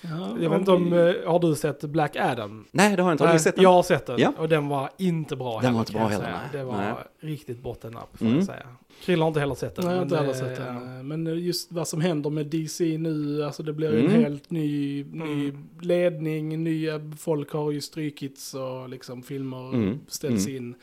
Ja, 0.02 0.38
Jag 0.42 0.50
vet 0.50 0.60
inte 0.60 0.72
om, 0.72 0.94
eh, 0.94 1.00
har 1.26 1.40
du 1.40 1.56
sett 1.56 1.82
Black 1.82 2.16
Adam? 2.16 2.66
Nej, 2.72 2.96
det 2.96 3.02
har 3.02 3.10
jag 3.10 3.14
inte. 3.14 3.26
Har 3.26 3.34
du 3.34 3.40
sett 3.40 3.56
den? 3.56 3.64
Jag 3.64 3.74
har 3.74 3.84
sett 3.84 4.06
den 4.06 4.20
Ja. 4.20 4.34
och 4.38 4.50
den 4.50 4.68
var 4.68 4.90
inte 4.98 5.36
bra 5.36 5.60
Den 5.62 5.74
var 5.74 5.80
inte 5.80 5.92
bra 5.94 6.08
heller, 6.08 6.32
nej. 6.32 6.50
Det 6.52 6.64
var 6.64 6.78
Nej. 6.78 6.94
riktigt 7.20 7.64
bottennapp 7.64 8.18
får 8.18 8.26
Mm. 8.26 8.38
jag 8.38 8.46
säga. 8.46 8.68
Krille 9.04 9.24
har 9.24 9.28
inte 9.28 9.40
heller 9.40 9.56
sett 9.56 9.76
den. 9.76 9.86
Nej, 9.86 9.96
har 9.96 10.04
inte 10.04 10.16
men, 10.16 10.26
heller 10.26 10.42
eh, 10.42 10.48
sett 10.56 10.66
den. 10.66 11.08
Men 11.08 11.40
just 11.40 11.72
vad 11.72 11.88
som 11.88 12.02
händer 12.02 12.30
med 12.30 12.46
DC 12.46 12.98
nu, 12.98 13.44
alltså 13.44 13.64
det 13.64 13.74
blir 13.74 13.94
Mm. 13.94 14.06
en 14.06 14.12
helt 14.24 14.52
ny, 14.52 15.04
ny 15.04 15.50
Mm. 15.50 15.68
ledning, 15.82 16.64
nya 16.64 17.02
folk 17.20 17.52
har 17.52 17.72
ju 17.72 17.82
strykits 17.82 18.54
och 18.54 18.90
liksom 18.90 19.24
filmer 19.24 19.74
Mm. 19.74 20.00
ställs 20.08 20.48
Mm. 20.48 20.58
in. 20.64 20.76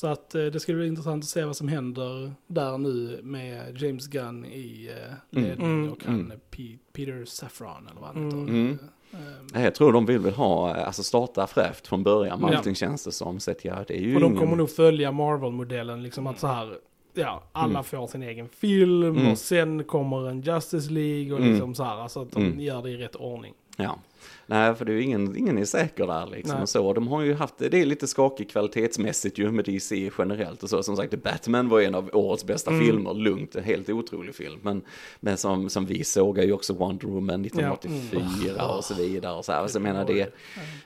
Så 0.00 0.06
att 0.06 0.34
eh, 0.34 0.44
det 0.44 0.60
ska 0.60 0.72
bli 0.72 0.86
intressant 0.86 1.24
att 1.24 1.28
se 1.30 1.44
vad 1.44 1.56
som 1.56 1.68
händer 1.68 2.32
där 2.46 2.78
nu 2.78 3.20
med 3.22 3.82
James 3.82 4.06
Gunn 4.06 4.44
i 4.44 4.90
eh, 4.96 5.38
Mm. 5.38 5.48
ledning 5.48 5.66
Mm. 5.70 5.92
och 5.92 6.04
han 6.04 6.14
Mm. 6.14 6.30
eh, 6.30 6.38
P- 6.50 6.78
Peter 6.92 7.24
Safran 7.24 7.88
eller 7.90 8.00
vad 8.00 8.08
han 8.08 8.16
Mm. 8.30 8.36
heter. 8.38 8.52
Mm. 8.54 8.78
Nej, 9.52 9.64
Jag 9.64 9.74
tror 9.74 9.92
de 9.92 10.06
vill 10.06 10.18
väl 10.18 10.34
ha, 10.34 10.74
alltså 10.74 11.02
starta 11.02 11.46
fräscht 11.46 11.86
från 11.86 12.02
början 12.02 12.40
med 12.40 12.52
Ja. 12.52 12.56
allting 12.56 12.74
känns 12.74 13.04
det 13.04 13.12
som. 13.12 13.40
Så 13.40 13.50
att 13.50 13.64
ja, 13.64 13.84
det 13.88 13.96
är 13.98 14.00
ju 14.00 14.14
Och 14.14 14.20
de 14.20 14.26
ingen... 14.26 14.38
kommer 14.38 14.56
nog 14.56 14.70
följa 14.70 15.12
Marvel-modellen, 15.12 16.02
liksom 16.02 16.26
att 16.26 16.38
så 16.38 16.46
här, 16.46 16.74
ja, 17.14 17.42
alla 17.52 17.70
Mm. 17.70 17.84
får 17.84 18.06
sin 18.06 18.22
egen 18.22 18.48
film 18.48 19.02
Mm. 19.02 19.32
och 19.32 19.38
sen 19.38 19.84
kommer 19.84 20.28
en 20.28 20.40
Justice 20.40 20.90
League 20.92 21.32
och 21.32 21.38
Mm. 21.38 21.50
liksom 21.50 21.74
så 21.74 21.84
här, 21.84 21.96
alltså 21.96 22.22
att 22.22 22.32
de 22.32 22.42
Mm. 22.46 22.60
gör 22.60 22.82
det 22.82 22.90
i 22.90 22.96
rätt 22.96 23.16
ordning. 23.16 23.54
Ja. 23.76 23.98
Nej, 24.46 24.74
för 24.74 24.84
det 24.84 24.92
är 24.92 24.94
ju 24.96 25.02
ingen, 25.02 25.36
ingen 25.36 25.58
är 25.58 25.64
säker 25.64 26.06
där 26.06 26.26
liksom 26.26 26.54
Nej. 26.54 26.62
och 26.62 26.68
så. 26.68 26.92
De 26.92 27.08
har 27.08 27.22
ju 27.22 27.34
haft, 27.34 27.54
det 27.58 27.74
är 27.80 27.86
lite 27.86 28.06
skakigt 28.06 28.50
kvalitetsmässigt 28.52 29.38
ju 29.38 29.50
med 29.50 29.64
DC 29.64 30.10
generellt 30.18 30.62
och 30.62 30.70
så. 30.70 30.82
Som 30.82 30.96
sagt, 30.96 31.22
Batman 31.22 31.68
var 31.68 31.80
en 31.80 31.94
av 31.94 32.10
årets 32.12 32.44
bästa 32.44 32.70
Mm. 32.70 32.86
filmer, 32.86 33.14
lugnt, 33.14 33.56
en 33.56 33.64
helt 33.64 33.88
otrolig 33.90 34.34
film. 34.34 34.58
Men, 34.62 34.82
men 35.20 35.36
som, 35.36 35.70
som 35.70 35.86
vi 35.86 36.04
såg 36.04 36.38
är 36.38 36.42
ju 36.42 36.52
också 36.52 36.72
Wonder 36.74 37.06
Woman 37.08 37.44
1984 37.44 38.52
Ja. 38.58 38.76
och 38.76 38.84
så 38.84 38.94
vidare 38.94 39.34
och 39.36 39.44
så 39.44 39.52
här. 39.52 39.66
Så 39.66 39.76
jag 39.76 39.82
menar 39.82 40.04
det, 40.04 40.34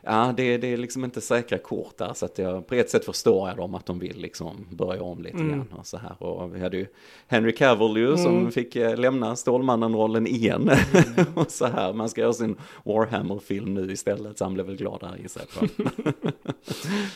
ja 0.03 0.35
det, 0.37 0.57
det 0.57 0.73
är 0.73 0.77
liksom 0.77 1.05
inte 1.05 1.21
säkra 1.21 1.59
kort 1.59 1.99
där. 1.99 2.12
Så 2.14 2.25
att 2.27 2.38
jag, 2.38 2.66
på 2.66 2.75
ett 2.75 2.90
sätt 2.90 3.05
förstår 3.05 3.49
jag 3.49 3.57
dem 3.57 3.75
att 3.75 3.87
de 3.87 3.99
vill 3.99 4.16
liksom 4.21 4.66
börja 4.71 5.03
om 5.03 5.23
lite 5.23 5.37
Mm. 5.37 5.49
grann 5.49 5.68
och 5.79 5.87
så 5.87 5.97
här. 5.97 6.23
Och 6.23 6.57
vi 6.57 6.61
hade 6.61 6.77
ju 6.77 6.87
Henry 7.27 7.53
Cavill 7.55 7.97
ju 7.97 8.16
som 8.16 8.38
Mm. 8.38 8.53
fick 8.53 8.77
eh, 8.77 8.97
lämna 8.97 9.37
Stålmannen-rollen 9.37 10.27
igen. 10.27 10.71
och 11.35 11.51
så 11.51 11.66
här, 11.66 11.92
man 11.92 12.09
ska 12.09 12.21
göra 12.21 12.33
sin 12.33 12.57
Warhammer-film 13.28 13.74
nu 13.74 13.92
istället, 13.92 14.38
så 14.38 14.44
han 14.44 14.54
blev 14.54 14.66
väl 14.66 14.76
glad 14.76 15.00
där 15.00 15.16
gissar 15.22 15.42
jag. 15.61 15.70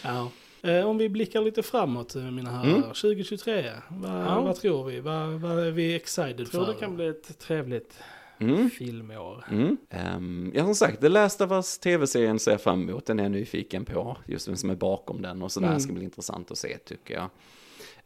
Ja. 0.04 0.30
Eh, 0.62 0.86
om 0.86 0.98
vi 0.98 1.08
blickar 1.08 1.40
lite 1.42 1.62
framåt, 1.62 2.14
eh, 2.16 2.22
mina 2.22 2.50
herrar. 2.50 2.68
Mm. 2.76 2.82
2023, 2.82 3.72
vad, 3.88 4.10
Ja. 4.10 4.40
vad 4.40 4.56
tror 4.56 4.84
vi? 4.84 5.00
Vad, 5.00 5.28
vad 5.32 5.58
är 5.66 5.70
vi 5.70 5.94
excited 5.94 6.40
Jag 6.40 6.50
tror 6.50 6.64
för? 6.64 6.72
det 6.72 6.78
kan 6.78 6.94
bli 6.96 7.06
ett 7.08 7.38
trevligt 7.38 7.98
Mm. 8.38 8.70
filmår. 8.70 9.44
Mm. 9.50 9.76
Ehm, 9.90 10.52
ja 10.54 10.64
som 10.64 10.74
sagt, 10.74 11.00
The 11.00 11.08
Last 11.08 11.40
of 11.40 11.50
Us 11.50 11.78
tv-serien 11.78 12.38
ser 12.38 12.50
jag 12.50 12.60
fram 12.60 12.88
emot, 12.88 13.06
den 13.06 13.18
är 13.18 13.22
jag 13.22 13.32
nyfiken 13.32 13.84
på, 13.84 14.16
just 14.26 14.48
vem 14.48 14.56
som 14.56 14.70
är 14.70 14.74
bakom 14.74 15.22
den 15.22 15.42
och 15.42 15.52
sådär, 15.52 15.68
Mm. 15.68 15.80
ska 15.80 15.92
bli 15.92 16.04
intressant 16.04 16.50
att 16.50 16.58
se 16.58 16.78
tycker 16.78 17.14
jag. 17.14 17.30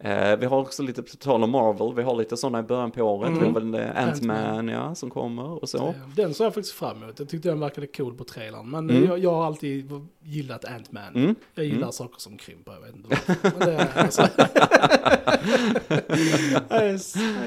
Eh, 0.03 0.37
vi 0.37 0.47
har 0.47 0.59
också 0.59 0.83
lite, 0.83 1.03
på 1.03 1.17
tal 1.17 1.43
om 1.45 1.51
Marvel, 1.51 1.95
vi 1.97 2.03
har 2.03 2.15
lite 2.17 2.37
sådana 2.37 2.59
i 2.59 2.63
början 2.63 2.91
på 2.91 3.03
året, 3.03 3.29
Mm. 3.29 3.41
vi 3.41 3.47
har 3.47 3.53
väl 3.53 3.75
eh, 3.75 4.05
Ant-Man 4.09 4.69
ja, 4.69 4.95
som 4.95 5.11
kommer 5.11 5.63
och 5.63 5.69
så. 5.69 5.95
Den 6.17 6.35
såg 6.35 6.47
jag 6.47 6.55
faktiskt 6.55 6.75
fram 6.75 7.03
emot. 7.03 7.19
Jag 7.19 7.29
tyckte 7.29 7.49
den 7.49 7.61
verkade 7.61 7.87
cool 7.87 8.15
på 8.15 8.25
trailern. 8.25 8.71
Men 8.71 8.91
Mm. 8.91 9.05
jag, 9.05 9.19
jag 9.19 9.33
har 9.35 9.45
alltid 9.47 9.91
gillat 10.23 10.65
Ant-Man. 10.65 11.15
Mm. 11.15 11.35
Jag 11.55 11.65
gillar 11.65 11.79
Mm. 11.79 11.93
saker 11.93 12.21
som 12.21 12.37
krymper, 12.37 12.73
jag 12.73 12.81
vet 12.81 12.97
inte 12.97 13.09
varför. 13.09 13.67
Det 13.67 13.73
är 13.73 14.03
alltså... 14.03 14.23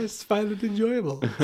I 0.04 0.08
find 0.08 0.52
it 0.52 0.64
enjoyable. 0.64 1.30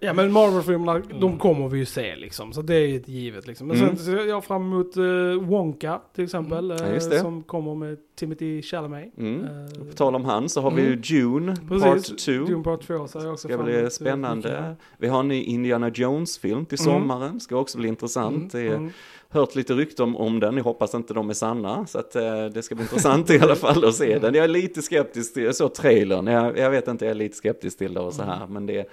Ja 0.00 0.12
men 0.12 0.32
Marvel-filmerna, 0.32 1.02
de 1.20 1.38
kommer 1.38 1.68
vi 1.68 1.78
ju 1.78 1.86
se 1.86 2.16
liksom. 2.16 2.52
Så 2.52 2.62
det 2.62 2.74
är 2.74 2.86
ju 2.86 2.96
ett 2.96 3.08
givet 3.08 3.46
liksom. 3.46 3.66
Men 3.66 3.76
Mm. 3.76 3.96
sen 3.96 4.04
ser 4.04 4.26
jag 4.28 4.44
fram 4.44 4.62
emot 4.72 4.96
uh, 4.96 5.42
Wonka 5.42 6.00
till 6.14 6.24
exempel. 6.24 6.76
Ja, 6.80 6.86
eh, 6.86 7.20
som 7.20 7.42
kommer 7.42 7.74
med 7.74 7.98
Timothy 8.18 8.62
Chalamet. 8.62 9.18
Mm. 9.18 9.44
Eh, 9.44 9.84
På 9.90 9.92
tal 9.94 10.14
om 10.14 10.24
han 10.24 10.48
så 10.48 10.60
har 10.60 10.70
vi 10.70 10.80
ju 10.82 10.86
Mm. 10.88 11.00
June 11.04 11.56
Precis, 11.68 12.08
Part 12.10 12.18
2. 12.18 12.32
Dune 12.32 12.64
Part 12.64 12.82
2 12.86 13.06
så 13.08 13.18
jag 13.18 13.32
också 13.32 13.48
Ska 13.48 13.58
bli 13.62 13.90
spännande. 13.90 14.76
Vi 14.98 15.08
har 15.08 15.20
en 15.20 15.28
ny 15.28 15.42
Indiana 15.42 15.88
Jones-film 15.94 16.66
till 16.66 16.78
Mm. 16.80 16.92
sommaren, 17.00 17.40
ska 17.40 17.56
också 17.56 17.78
bli 17.78 17.88
intressant. 17.88 18.54
Är 18.54 18.74
Mm. 18.74 18.90
hört 19.28 19.54
lite 19.54 19.74
rykten 19.74 20.04
om, 20.04 20.16
om 20.16 20.40
den, 20.40 20.56
jag 20.56 20.64
hoppas 20.64 20.94
inte 20.94 21.14
de 21.14 21.30
är 21.30 21.34
sanna. 21.34 21.86
Så 21.86 21.98
att 21.98 22.16
eh, 22.16 22.44
det 22.46 22.62
ska 22.62 22.74
bli 22.74 22.84
intressant 22.84 23.30
i 23.30 23.38
alla 23.40 23.54
fall 23.56 23.84
att 23.84 23.94
se 23.94 24.18
den. 24.18 24.34
Jag 24.34 24.44
är 24.44 24.48
lite 24.48 24.82
skeptisk 24.82 25.34
till, 25.34 25.42
jag 25.44 25.54
såg 25.56 25.74
trailern, 25.74 26.26
jag, 26.26 26.58
jag 26.58 26.70
vet 26.70 26.88
inte, 26.88 27.04
jag 27.04 27.10
är 27.10 27.14
lite 27.14 27.36
skeptisk 27.36 27.78
till 27.78 27.94
det 27.94 28.00
och 28.00 28.12
så 28.12 28.22
här. 28.22 28.46
Men 28.46 28.66
det, 28.66 28.88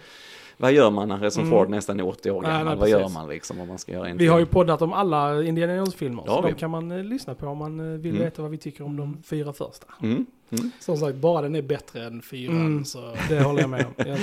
vad 0.58 0.72
gör 0.74 0.92
man 0.92 1.08
när 1.08 1.18
Harrison 1.18 1.44
Mm. 1.44 1.58
Ford 1.58 1.70
nästan 1.70 2.00
är 2.00 2.08
80 2.08 2.32
år 2.32 2.42
Nej, 2.42 2.52
gammal? 2.52 2.66
nej, 2.66 2.76
vad 2.76 2.90
gör 2.90 3.10
man 3.10 3.28
liksom 3.30 3.60
om 3.60 3.68
man 3.68 3.78
ska 3.78 3.92
göra 3.92 4.08
en 4.10 4.18
Vi 4.18 4.28
har 4.28 4.40
ju 4.40 4.46
film? 4.46 4.54
poddat 4.54 4.82
om 4.82 4.94
alla 4.94 5.44
Indiana 5.44 5.76
Jones-filmer. 5.76 6.24
Ja, 6.26 6.36
så 6.36 6.42
vi. 6.42 6.52
de 6.54 6.58
kan 6.60 6.70
man 6.72 6.92
eh, 6.92 7.04
lyssna 7.04 7.36
på 7.36 7.48
om 7.48 7.58
man 7.58 7.80
eh, 7.80 8.00
vill 8.00 8.12
Mm. 8.12 8.24
veta 8.24 8.42
vad 8.42 8.52
vi 8.52 8.58
tycker 8.58 8.84
om 8.86 8.98
de 8.98 9.18
fyra 9.24 9.54
första. 9.54 9.88
Mm. 10.04 10.26
Mm. 10.52 10.72
Som 10.80 10.98
sagt, 10.98 11.16
bara 11.18 11.42
den 11.42 11.56
är 11.56 11.62
bättre 11.62 12.04
än 12.06 12.22
fyran 12.22 12.56
Mm. 12.66 12.86
så... 12.86 13.16
Det 13.30 13.40
håller 13.44 13.62
jag 13.62 13.70
med 13.70 13.86
om. 13.86 13.94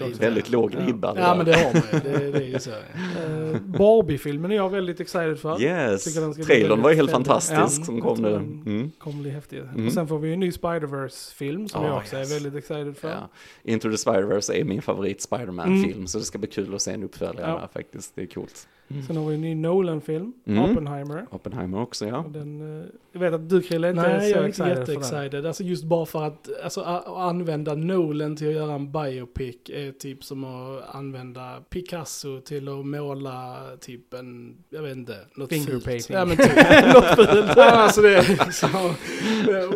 Jag 0.00 0.08
Väldigt 0.08 0.50
låg 0.50 0.74
Ja. 0.74 0.86
ribba. 0.86 1.14
Ja 1.16 1.34
men 1.34 1.46
det 1.46 1.54
har 1.56 1.72
man 1.74 1.82
ju. 1.92 1.98
Det, 2.12 2.30
det 2.32 2.38
är 2.44 2.48
ju 2.48 2.58
så. 2.58 2.70
Eh, 3.18 3.60
Barbie-filmen 3.60 4.50
är 4.50 4.56
jag 4.56 4.68
väldigt 4.70 5.00
excited 5.00 5.38
för. 5.38 5.62
Yes, 5.62 6.14
trailern 6.46 6.82
var 6.82 6.90
ju 6.90 6.96
helt 6.96 7.10
fantastisk 7.10 7.60
fet. 7.76 7.84
som 7.86 7.96
Ja, 7.98 8.02
kom 8.04 8.22
nu. 8.22 8.30
den 8.30 8.62
Mm. 8.66 8.90
kommer 8.98 9.22
bli 9.22 9.30
häftig. 9.30 9.58
Mm. 9.58 9.86
Och 9.86 9.92
sen 9.92 10.08
får 10.08 10.18
vi 10.18 10.28
ju 10.28 10.34
en 10.34 10.40
ny 10.40 10.50
Spider-Verse-film 10.52 11.68
som 11.68 11.80
Oh, 11.82 11.86
jag 11.88 11.96
också 11.96 12.16
yes. 12.16 12.30
är 12.30 12.34
väldigt 12.34 12.54
excited 12.64 12.96
för. 12.96 13.08
Ja. 13.10 13.28
Into 13.62 13.90
the 13.90 13.96
Spider-Verse 13.96 14.52
är 14.54 14.64
min 14.64 14.82
favorit 14.82 15.22
Spider-Man-film, 15.22 16.06
så 16.06 16.18
det 16.18 16.24
ska 16.24 16.38
bli 16.38 16.48
kul 16.48 16.74
att 16.74 16.82
se 16.82 16.90
en 16.92 17.02
uppföljare 17.02 17.46
Mm. 17.46 17.58
Ja. 17.62 17.68
faktiskt. 17.72 18.12
Det 18.14 18.22
är 18.22 18.26
coolt. 18.26 18.68
Sen 19.06 19.16
har 19.16 19.28
vi 19.28 19.34
en 19.34 19.40
ny 19.40 19.54
Nolan-film, 19.54 20.32
Mm. 20.46 20.70
Oppenheimer. 20.70 21.26
Oppenheimer 21.30 21.80
också, 21.80 22.06
ja. 22.06 22.24
Den, 22.28 22.80
eh, 22.80 22.86
jag 23.12 23.20
vet 23.20 23.34
att 23.34 23.48
du 23.48 23.62
Krille 23.62 23.90
inte 23.90 24.02
Nej, 24.02 24.12
är 24.16 24.20
så 24.20 24.28
jag 24.30 24.42
är 24.42 24.46
inte 24.46 24.62
jätteexcited. 24.80 25.46
Alltså 25.46 25.62
just 25.62 25.84
bara 25.84 26.06
för 26.06 26.22
att 26.24 26.48
alltså, 26.64 26.80
att 26.80 27.06
använda 27.06 27.74
Nolan 27.74 28.36
till 28.36 28.48
att 28.48 28.54
göra 28.54 28.72
en 28.74 28.92
biopic 28.92 29.56
är 29.68 29.92
typ 29.92 30.24
som 30.24 30.44
att 30.44 30.94
använda 30.94 31.56
Picasso 31.70 32.40
till 32.40 32.68
att 32.68 32.86
måla 32.86 33.56
typ 33.80 34.14
en, 34.14 34.56
jag 34.70 34.82
vet 34.82 34.96
inte, 34.96 35.16
något 35.36 35.48
Finger 35.48 35.66
fult. 35.66 35.84
painting. 35.84 36.16
Ja 36.16 36.24
men 36.24 36.36
typ, 36.36 36.56
något 36.94 37.04
fult. 37.28 37.56
Alltså 37.58 38.02
det 38.02 38.16
är 38.16 38.28
liksom, 38.46 38.70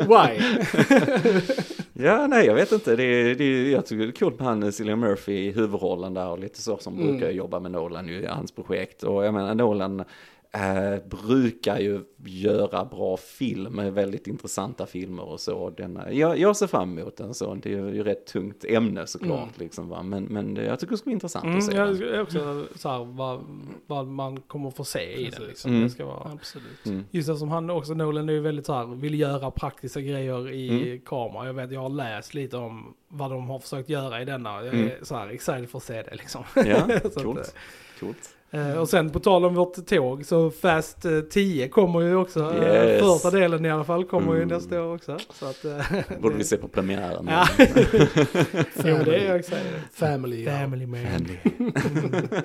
why? 0.08 0.38
Ja, 1.92 2.26
nej, 2.26 2.46
jag 2.46 2.54
vet 2.54 2.72
inte. 2.72 2.96
Det 2.96 3.34
det 3.34 3.70
jag 3.70 3.86
tycker 3.86 4.02
det 4.04 4.10
är 4.10 4.12
kul 4.12 4.32
med 4.32 4.44
han 4.44 4.72
Cillian 4.72 5.00
Murphy 5.00 5.32
i 5.32 5.52
huvudrollen 5.52 6.14
där 6.14 6.28
och 6.28 6.38
lite 6.38 6.60
så 6.62 6.76
som 6.78 6.94
Mm. 6.94 7.06
brukar 7.06 7.30
jobba 7.30 7.60
med 7.60 7.70
Nolan 7.72 8.08
i 8.08 8.26
hans 8.26 8.52
projekt. 8.52 9.02
Och 9.02 9.24
jag 9.24 9.34
menar, 9.34 9.54
Nolan 9.54 10.04
eh, 10.54 11.04
brukar 11.26 11.78
ju 11.78 12.00
göra 12.24 12.84
bra 12.84 13.16
film, 13.16 13.78
eh, 13.78 13.90
väldigt 13.90 14.26
intressanta 14.26 14.86
filmer 14.86 15.22
och 15.22 15.40
så. 15.40 15.70
Den, 15.70 15.96
eh, 15.96 16.18
jag, 16.18 16.38
jag 16.38 16.56
ser 16.56 16.66
fram 16.66 16.98
emot 16.98 17.16
den 17.16 17.34
så, 17.34 17.54
det 17.54 17.72
är 17.72 17.76
ju 17.88 18.02
rätt 18.02 18.26
tungt 18.26 18.64
ämne 18.64 19.06
såklart 19.06 19.38
Mm. 19.38 19.48
liksom 19.58 19.88
va, 19.88 20.02
men, 20.02 20.24
men 20.24 20.54
det- 20.54 20.64
jag 20.64 20.80
tycker 20.80 20.90
det 20.90 20.96
ska 20.98 21.04
bli 21.04 21.12
intressant 21.12 21.44
Mm, 21.44 21.58
att 21.58 21.64
se 21.64 21.76
jag 21.76 21.98
den. 21.98 22.14
är 22.14 22.22
också 22.22 22.64
så 22.74 22.88
här, 22.88 23.04
vad, 23.04 23.40
vad 23.86 24.06
man 24.06 24.40
kommer 24.40 24.70
få 24.70 24.84
se 24.84 25.12
i 25.26 25.30
den 25.30 25.42
liksom. 25.42 25.70
Mm. 25.70 25.82
Det 25.82 25.90
ska 25.90 26.04
vara. 26.06 26.30
Absolut. 26.32 26.86
Mm. 26.86 27.04
Just 27.10 27.28
det 27.28 27.36
som 27.36 27.48
han 27.48 27.70
också, 27.70 27.94
Nolan 27.94 28.28
är 28.28 28.32
ju 28.32 28.40
väldigt 28.40 28.66
så 28.66 28.72
här, 28.74 28.86
vill 28.86 29.20
göra 29.20 29.50
praktiska 29.50 30.00
grejer 30.00 30.50
i 30.50 30.68
Mm. 30.86 31.00
kamera. 31.00 31.46
Jag 31.46 31.54
vet, 31.54 31.72
jag 31.72 31.80
har 31.80 31.88
läst 31.88 32.34
lite 32.34 32.56
om 32.56 32.94
vad 33.08 33.30
de 33.30 33.48
har 33.48 33.58
försökt 33.58 33.88
göra 33.88 34.22
i 34.22 34.24
denna. 34.24 34.50
Jag 34.50 34.66
är 34.66 34.72
Mm. 34.72 34.90
så 35.02 35.14
här 35.16 35.28
excited 35.28 35.68
för 35.70 35.78
att 35.78 35.84
se 35.84 36.02
det 36.02 36.14
liksom. 36.14 36.44
Ja, 36.54 36.88
coolt. 37.22 37.54
coolt. 38.00 38.36
Eh, 38.54 38.78
och 38.78 38.88
sen 38.88 39.10
på 39.10 39.20
tal 39.20 39.44
om 39.44 39.54
vårt 39.54 39.86
tåg 39.86 40.26
så 40.26 40.50
Fast 40.50 41.04
eh, 41.04 41.20
10 41.20 41.68
kommer 41.68 42.00
ju 42.00 42.14
också. 42.16 42.40
eh, 42.40 42.72
Yes. 42.84 43.00
Första 43.00 43.30
delen 43.30 43.64
i 43.64 43.70
alla 43.70 43.84
fall 43.84 44.04
kommer 44.04 44.32
ju 44.34 44.42
Mm. 44.42 44.48
nästa 44.48 44.82
år 44.82 44.94
också. 44.94 45.18
Så 45.34 45.46
att, 45.46 45.64
eh, 45.64 45.72
Borde 46.20 46.34
det- 46.34 46.38
vi 46.38 46.44
se 46.44 46.56
på 46.56 46.68
premiären. 46.68 47.26
Ja. 47.30 47.46
jo 48.84 48.96
det 49.04 49.16
är 49.16 49.26
jag 49.28 49.36
excited. 49.38 49.80
Family. 49.92 50.44
ja. 50.44 50.50
Family 50.58 50.86
man. 50.86 51.00
Family. 51.06 51.36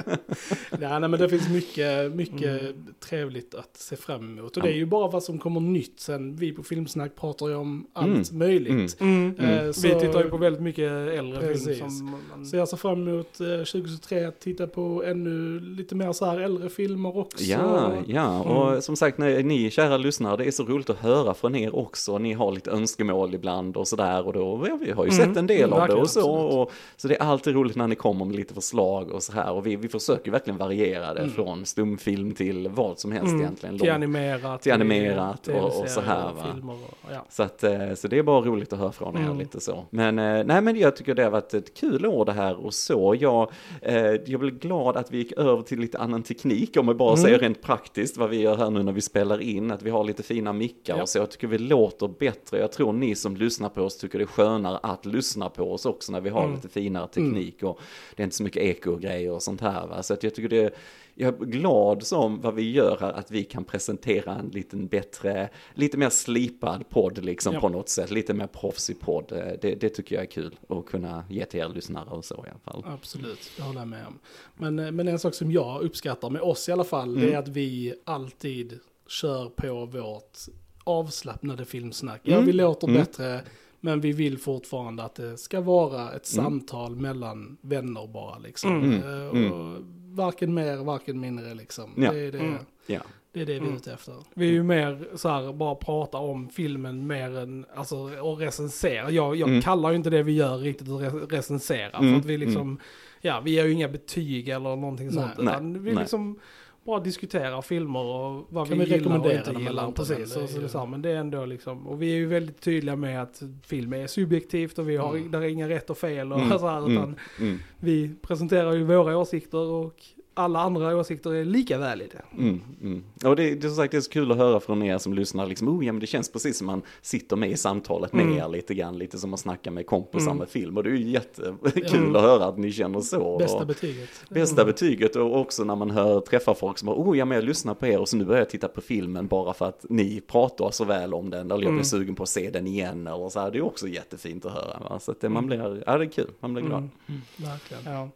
Ja, 0.81 0.99
nej, 0.99 1.09
men 1.09 1.19
det 1.19 1.29
finns 1.29 1.49
mycket, 1.49 2.11
mycket 2.15 2.61
Mm. 2.61 2.85
trevligt 3.09 3.55
att 3.55 3.77
se 3.77 3.95
fram 3.95 4.37
emot. 4.37 4.57
Och 4.57 4.63
det 4.63 4.69
är 4.69 4.73
ju 4.75 4.85
bara 4.85 5.07
vad 5.11 5.23
som 5.23 5.39
kommer 5.39 5.59
nytt 5.59 5.99
sen. 5.99 6.35
Vi 6.35 6.51
på 6.51 6.63
Filmsnack 6.63 7.15
pratar 7.15 7.47
ju 7.47 7.55
om 7.55 7.87
allt 7.93 8.07
Mm. 8.31 8.39
möjligt. 8.47 9.01
Mm. 9.01 9.35
Eh, 9.39 9.63
Vi 9.63 9.73
så- 9.73 9.99
tittar 9.99 10.23
ju 10.23 10.29
på 10.29 10.37
väldigt 10.37 10.61
mycket 10.61 10.91
äldre 10.91 11.41
Precis. 11.41 11.77
film 11.77 11.89
som 11.89 12.15
man, 12.31 12.45
Så 12.45 12.57
jag 12.57 12.67
ser 12.67 12.77
fram 12.77 13.07
emot 13.07 13.39
eh, 13.39 13.47
2023 13.47 14.23
att 14.25 14.39
titta 14.39 14.67
på 14.67 15.03
ännu 15.03 15.59
lite 15.59 15.95
mer 15.97 16.11
så 16.13 16.25
här 16.25 16.39
äldre 16.39 16.69
filmer 16.69 17.17
också. 17.17 17.43
Ja, 17.43 17.91
ja, 18.07 18.39
och 18.43 18.67
Mm. 18.69 18.81
som 18.81 18.95
sagt, 18.95 19.17
när 19.17 19.43
ni 19.43 19.71
kära 19.71 19.97
lyssnare, 19.97 20.37
det 20.37 20.45
är 20.47 20.51
så 20.51 20.63
roligt 20.63 20.89
att 20.89 20.97
höra 20.99 21.33
från 21.33 21.55
er 21.55 21.75
också. 21.75 22.17
Ni 22.17 22.33
har 22.33 22.51
lite 22.51 22.71
önskemål 22.71 23.35
ibland 23.35 23.77
och 23.77 23.87
sådär 23.87 24.27
och 24.27 24.33
då, 24.33 24.65
ja, 24.69 24.75
vi 24.85 24.91
har 24.91 25.05
ju 25.05 25.11
Mm, 25.11 25.25
sett 25.27 25.37
en 25.37 25.47
del 25.47 25.73
av 25.73 25.87
det 25.87 25.93
och 25.93 26.09
så. 26.09 26.31
Och, 26.31 26.71
så 26.97 27.07
det 27.07 27.15
är 27.15 27.21
alltid 27.23 27.53
roligt 27.55 27.75
när 27.75 27.87
ni 27.87 27.95
kommer 27.95 28.25
med 28.25 28.35
lite 28.35 28.53
förslag 28.53 29.11
och 29.11 29.23
så 29.23 29.31
här 29.33 29.51
och 29.51 29.67
vi, 29.67 29.75
vi 29.75 29.87
försöker 29.87 30.31
verkligen 30.31 30.57
variera 30.57 31.13
det 31.13 31.19
Mm. 31.21 31.33
från 31.33 31.65
stumfilm 31.65 32.31
till 32.31 32.67
vad 32.69 32.99
som 32.99 33.11
helst 33.11 33.27
Mm, 33.27 33.41
egentligen. 33.41 33.79
till 33.79 33.91
animerat. 33.91 34.61
till 34.61 34.71
animerat 34.73 35.47
och- 35.47 35.55
och 35.55 35.71
TV-serier 35.71 35.87
så 35.87 36.01
här, 36.01 36.23
va. 36.33 36.73
Och, 36.73 37.11
ja. 37.13 37.25
Så, 37.29 37.43
att, 37.43 37.63
eh, 37.63 37.93
så 37.95 38.07
det 38.07 38.17
är 38.17 38.23
bara 38.23 38.41
roligt 38.41 38.73
att 38.73 38.79
höra 38.79 38.91
från 38.91 39.17
er 39.17 39.21
Mm. 39.21 39.37
lite 39.39 39.59
så. 39.59 39.83
Men, 39.89 40.19
eh, 40.19 40.43
nej, 40.45 40.61
men 40.61 40.75
jag 40.77 40.95
tycker 40.95 41.15
det 41.15 41.23
har 41.23 41.31
varit 41.31 41.53
ett 41.53 41.73
kul 41.73 42.05
år 42.05 42.25
det 42.25 42.31
här 42.31 42.65
och 42.65 42.73
så. 42.73 43.15
Jag, 43.19 43.49
eh, 43.81 43.95
jag 44.05 44.39
blir 44.39 44.51
glad 44.51 44.97
att 44.97 45.11
vi 45.11 45.17
gick 45.17 45.31
över 45.31 45.61
till 45.61 45.79
lite 45.87 45.97
annan 45.99 46.23
teknik, 46.23 46.77
om 46.77 46.87
jag 46.87 46.97
bara 46.97 47.09
Mm. 47.13 47.23
säger 47.23 47.39
rent 47.39 47.61
praktiskt 47.61 48.17
vad 48.17 48.29
vi 48.29 48.41
gör 48.41 48.55
här 48.57 48.69
nu 48.69 48.83
när 48.83 48.91
vi 48.91 49.01
spelar 49.01 49.41
in, 49.41 49.71
att 49.71 49.81
vi 49.81 49.89
har 49.89 50.03
lite 50.03 50.23
fina 50.23 50.53
mickar 50.53 50.95
Ja. 50.97 51.01
och 51.01 51.09
så. 51.09 51.17
Jag 51.17 51.31
tycker 51.31 51.47
vi 51.47 51.57
låter 51.57 52.07
bättre. 52.07 52.59
Jag 52.59 52.71
tror 52.71 52.93
ni 52.93 53.15
som 53.15 53.35
lyssnar 53.37 53.69
på 53.69 53.81
oss 53.81 53.97
tycker 53.97 54.17
det 54.19 54.23
är 54.23 54.25
skönare 54.25 54.77
att 54.83 55.05
lyssna 55.05 55.49
på 55.49 55.73
oss 55.73 55.85
också 55.85 56.11
när 56.11 56.21
vi 56.21 56.29
har 56.29 56.43
Mm. 56.43 56.55
lite 56.55 56.69
finare 56.69 57.07
teknik 57.07 57.63
och 57.63 57.79
det 58.15 58.21
är 58.21 58.23
inte 58.23 58.35
så 58.35 58.43
mycket 58.43 58.63
eko 58.63 58.91
och 58.91 59.01
grejer 59.01 59.31
och 59.31 59.43
sånt 59.43 59.61
här. 59.61 59.87
Va? 59.87 60.03
Så 60.03 60.13
att 60.13 60.23
jag 60.23 60.35
tycker 60.35 60.49
det 60.49 60.63
är, 60.63 60.71
jag 61.17 61.41
är 61.41 61.45
glad 61.45 62.03
som 62.03 62.41
vad 62.41 62.55
vi 62.55 62.71
gör 62.71 62.97
här, 62.99 63.11
att 63.13 63.31
vi 63.31 63.43
kan 63.43 63.63
presentera 63.63 64.35
en 64.35 64.47
liten 64.47 64.87
bättre, 64.87 65.49
lite 65.73 65.97
mer 65.97 66.09
slipad 66.09 66.89
podd 66.89 67.25
liksom 67.25 67.53
Ja. 67.53 67.59
på 67.59 67.69
något 67.69 67.89
sätt, 67.89 68.11
lite 68.11 68.33
mer 68.33 68.47
proffsig 68.47 68.99
podd. 68.99 69.31
Eh, 69.31 69.37
Det, 69.61 69.75
det 69.75 69.89
tycker 69.89 70.15
jag 70.15 70.23
är 70.23 70.29
kul 70.31 70.59
att 70.69 70.85
kunna 70.85 71.23
ge 71.29 71.45
till 71.45 71.59
er 71.59 71.69
lyssnare 71.69 72.09
och 72.09 72.25
så 72.25 72.35
i 72.47 72.49
alla 72.49 72.59
fall. 72.59 72.83
Absolut, 72.93 73.51
det 73.57 73.63
håller 73.63 73.79
jag 73.79 73.87
med 73.87 74.07
om. 74.07 74.19
Men, 74.57 74.79
eh, 74.79 74.91
men 74.91 75.07
en 75.07 75.19
sak 75.19 75.33
som 75.33 75.51
jag 75.51 75.81
uppskattar 75.81 76.29
med 76.29 76.41
oss 76.41 76.69
i 76.69 76.71
alla 76.71 76.83
fall, 76.83 77.13
det 77.15 77.21
Mm. 77.21 77.33
är 77.33 77.37
att 77.39 77.47
vi 77.47 77.93
alltid 78.05 78.79
kör 79.07 79.49
på 79.49 79.85
vårt 79.85 80.37
avslappnade 80.83 81.65
filmsnack. 81.65 82.21
Ja, 82.23 82.33
Mm. 82.33 82.45
vi 82.45 82.53
låter 82.53 82.87
Mm. 82.87 82.99
bättre, 83.01 83.41
men 83.79 84.01
vi 84.01 84.11
vill 84.11 84.37
fortfarande 84.37 85.03
att 85.03 85.15
det 85.15 85.37
ska 85.37 85.61
vara 85.61 86.11
ett 86.11 86.33
Mm. 86.33 86.45
samtal 86.45 86.95
mellan 86.95 87.57
vänner 87.61 88.07
bara 88.07 88.37
liksom. 88.37 88.83
Mm. 88.83 88.93
Eh, 89.03 89.29
Mm. 89.29 89.51
Och 89.51 89.81
varken 90.15 90.53
mer, 90.53 90.77
varken 90.77 91.19
mindre 91.19 91.53
liksom. 91.53 91.93
Ja. 91.97 92.11
Det, 92.11 92.19
är 92.19 92.31
det, 92.31 92.37
Mm. 92.39 92.57
Ja. 92.87 92.99
det 93.31 93.41
är 93.41 93.45
det 93.45 93.51
vi 93.53 93.57
är 93.57 93.61
Mm. 93.61 93.75
ute 93.75 93.93
efter. 93.93 94.15
Vi 94.33 94.47
är 94.47 94.51
ju 94.51 94.63
mer 94.63 95.07
så 95.15 95.29
här, 95.29 95.53
bara 95.53 95.75
prata 95.75 96.17
om 96.17 96.49
filmen 96.49 97.07
mer 97.07 97.37
än, 97.37 97.65
alltså, 97.75 97.97
och 97.97 98.37
recensera. 98.39 99.11
Jag, 99.11 99.35
jag 99.35 99.49
Mm. 99.49 99.61
kallar 99.61 99.89
ju 99.89 99.95
inte 99.95 100.09
det 100.09 100.23
vi 100.23 100.31
gör 100.31 100.57
riktigt 100.57 100.87
att 100.89 101.01
re- 101.01 101.29
recensera. 101.31 101.97
Mm, 101.97 102.11
För 102.13 102.19
att 102.19 102.25
vi 102.25 102.37
liksom, 102.37 102.79
ja, 103.21 103.41
vi 103.45 103.51
ger 103.51 103.65
ju 103.65 103.71
inga 103.73 103.87
betyg 103.87 104.49
eller 104.49 104.75
någonting 104.75 105.07
Nej, 105.07 105.15
sånt. 105.15 105.33
nej, 105.37 105.45
Utan 105.53 105.83
vi 105.83 105.91
nej. 105.91 105.99
liksom 106.01 106.39
bara 106.87 106.99
diskuterar 106.99 107.61
filmer 107.61 107.99
och 107.99 108.45
vad 108.49 108.67
Kan 108.69 108.77
vi, 108.79 108.85
vi 108.85 108.91
gillar 108.91 109.05
och 109.07 109.13
rekommendera 109.13 109.37
inte 109.39 109.51
dem 109.51 109.63
gillar. 109.63 109.91
Precis, 109.91 110.09
men 110.35 110.43
det 110.45 110.47
så, 110.47 110.61
är 110.61 110.67
så 110.67 110.85
men 110.85 111.01
det 111.01 111.09
är 111.09 111.15
ändå 111.15 111.45
liksom, 111.45 111.87
och 111.87 112.01
vi 112.01 112.11
är 112.11 112.15
ju 112.15 112.25
väldigt 112.27 112.61
tydliga 112.61 112.95
med 112.95 113.21
att 113.21 113.41
film 113.63 113.93
är 113.93 114.07
subjektivt 114.07 114.79
och 114.79 114.89
vi 114.89 114.97
har, 114.97 115.15
Mm. 115.15 115.31
där 115.31 115.41
är 115.41 115.47
inga 115.47 115.69
rätt 115.69 115.89
och 115.89 115.97
fel 115.97 116.33
och 116.33 116.39
Mm, 116.39 116.59
så 116.59 116.67
här, 116.67 116.77
mm, 116.77 116.91
utan 116.91 117.15
Mm. 117.39 117.57
vi 117.79 118.11
presenterar 118.21 118.73
ju 118.73 118.83
våra 118.83 119.17
åsikter 119.17 119.57
och 119.57 119.95
alla 120.39 120.59
andra 120.59 120.95
åsikter 120.97 121.33
är 121.33 121.45
lika 121.45 121.77
valida. 121.77 122.15
Mm, 122.37 122.61
mm. 122.81 123.03
Och 123.25 123.35
det, 123.35 123.55
det 123.55 123.67
är 123.67 123.69
som 123.69 123.75
sagt 123.77 123.91
det 123.91 123.97
är 123.97 124.01
så 124.01 124.09
kul 124.11 124.31
att 124.31 124.37
höra 124.37 124.59
från 124.59 124.83
er 124.83 124.97
som 124.97 125.13
lyssnar, 125.13 125.45
liksom, 125.45 125.67
oh, 125.67 125.85
ja, 125.85 125.91
men 125.93 125.99
det 125.99 126.07
känns 126.07 126.31
precis 126.31 126.57
som 126.57 126.67
man 126.67 126.81
sitter 127.01 127.35
med 127.35 127.49
i 127.51 127.57
samtalet 127.57 128.13
med 128.13 128.25
Mm. 128.25 128.37
er 128.37 128.47
lite 128.49 128.73
grann, 128.73 128.97
lite 128.97 129.17
som 129.17 129.33
att 129.33 129.39
snacka 129.39 129.71
med 129.71 129.85
kompisar 129.85 130.25
Mm. 130.31 130.37
med 130.37 130.49
film. 130.49 130.77
Och 130.77 130.83
det 130.83 130.89
är 130.89 130.93
ju 130.95 131.09
jättekul 131.09 131.95
Mm. 131.99 132.15
att 132.15 132.21
höra 132.21 132.45
att 132.45 132.57
ni 132.57 132.71
känner 132.71 133.01
så. 133.01 133.37
Bästa 133.37 133.57
och, 133.57 133.67
betyget. 133.67 134.09
bästa 134.29 134.65
betyget 134.65 135.15
och 135.15 135.39
också 135.39 135.63
när 135.63 135.75
man 135.75 135.89
hör, 135.91 136.19
träffar 136.19 136.53
folk 136.53 136.77
som 136.77 136.85
bara, 136.85 136.95
oh 136.97 137.17
ja 137.17 137.25
men 137.25 137.35
jag 137.35 137.45
lyssnar 137.45 137.73
på 137.73 137.87
er 137.87 137.99
och 137.99 138.09
så 138.09 138.17
nu 138.17 138.25
börjar 138.25 138.41
jag 138.41 138.49
titta 138.49 138.67
på 138.67 138.81
filmen 138.81 139.27
bara 139.27 139.53
för 139.53 139.65
att 139.65 139.85
ni 139.89 140.21
pratar 140.27 140.71
så 140.71 140.85
väl 140.85 141.13
om 141.13 141.29
den, 141.29 141.39
eller 141.51 141.53
jag 141.53 141.59
blir 141.59 141.69
Mm. 141.69 141.83
sugen 141.83 142.15
på 142.15 142.23
att 142.23 142.29
se 142.29 142.49
den 142.49 142.67
igen 142.67 143.07
eller 143.07 143.29
så 143.29 143.39
här. 143.39 143.51
Det 143.51 143.57
är 143.57 143.61
också 143.65 143.87
jättefint 143.87 144.45
att 144.45 144.51
höra. 144.53 144.79
Va? 144.89 144.99
Så 144.99 145.11
att 145.11 145.21
det, 145.21 145.29
man 145.29 145.45
blir, 145.47 145.83
ja 145.85 145.97
det 145.97 146.05
är 146.05 146.09
kul, 146.09 146.31
man 146.39 146.53
blir 146.53 146.63
glad. 146.63 146.89
Mm. 147.07 147.21
Verkligen. 147.37 147.83
Ja. 147.93 148.09